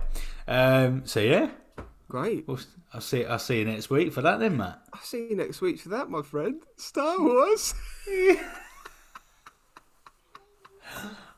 [0.48, 1.50] Um, so yeah,
[2.08, 2.48] Great.
[2.48, 2.60] well,
[2.94, 3.26] I'll see.
[3.26, 4.82] I'll see you next week for that, then, Matt.
[4.94, 6.62] I'll see you next week for that, my friend.
[6.78, 7.74] Star Wars.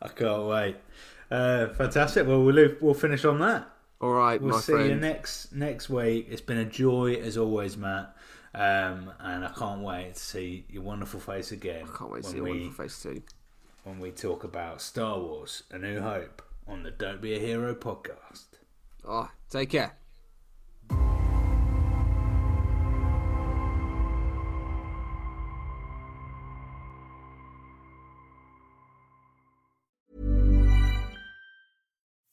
[0.02, 0.76] I can't wait.
[1.32, 2.28] Uh, fantastic.
[2.28, 3.70] Well, we'll we'll finish on that.
[4.02, 4.90] All right, We'll see friend.
[4.90, 6.28] you next next week.
[6.30, 8.16] It's been a joy as always, Matt.
[8.54, 11.86] Um, and I can't wait to see your wonderful face again.
[11.94, 13.22] I can't wait to see your we, wonderful face too.
[13.84, 17.74] when we talk about Star Wars: A New Hope on the Don't Be a Hero
[17.74, 18.46] podcast.
[19.08, 19.94] Oh, take care.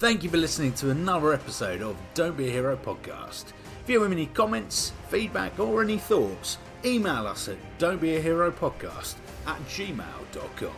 [0.00, 3.52] Thank you for listening to another episode of Don't Be a Hero podcast.
[3.82, 10.72] If you have any comments, feedback, or any thoughts, email us at don'tbeaheropodcast at gmail.com.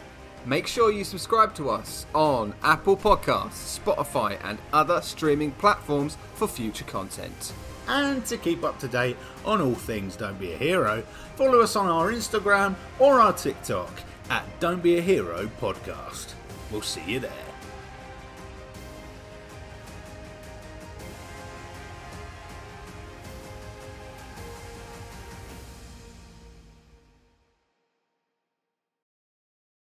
[0.45, 6.49] Make sure you subscribe to us on Apple Podcasts, Spotify, and other streaming platforms for
[6.49, 7.53] future content.
[7.87, 11.05] And to keep up to date on all things Don't Be a Hero,
[11.37, 16.33] follow us on our Instagram or our TikTok at Don't Be a Hero Podcast.
[16.73, 17.51] We'll see you there.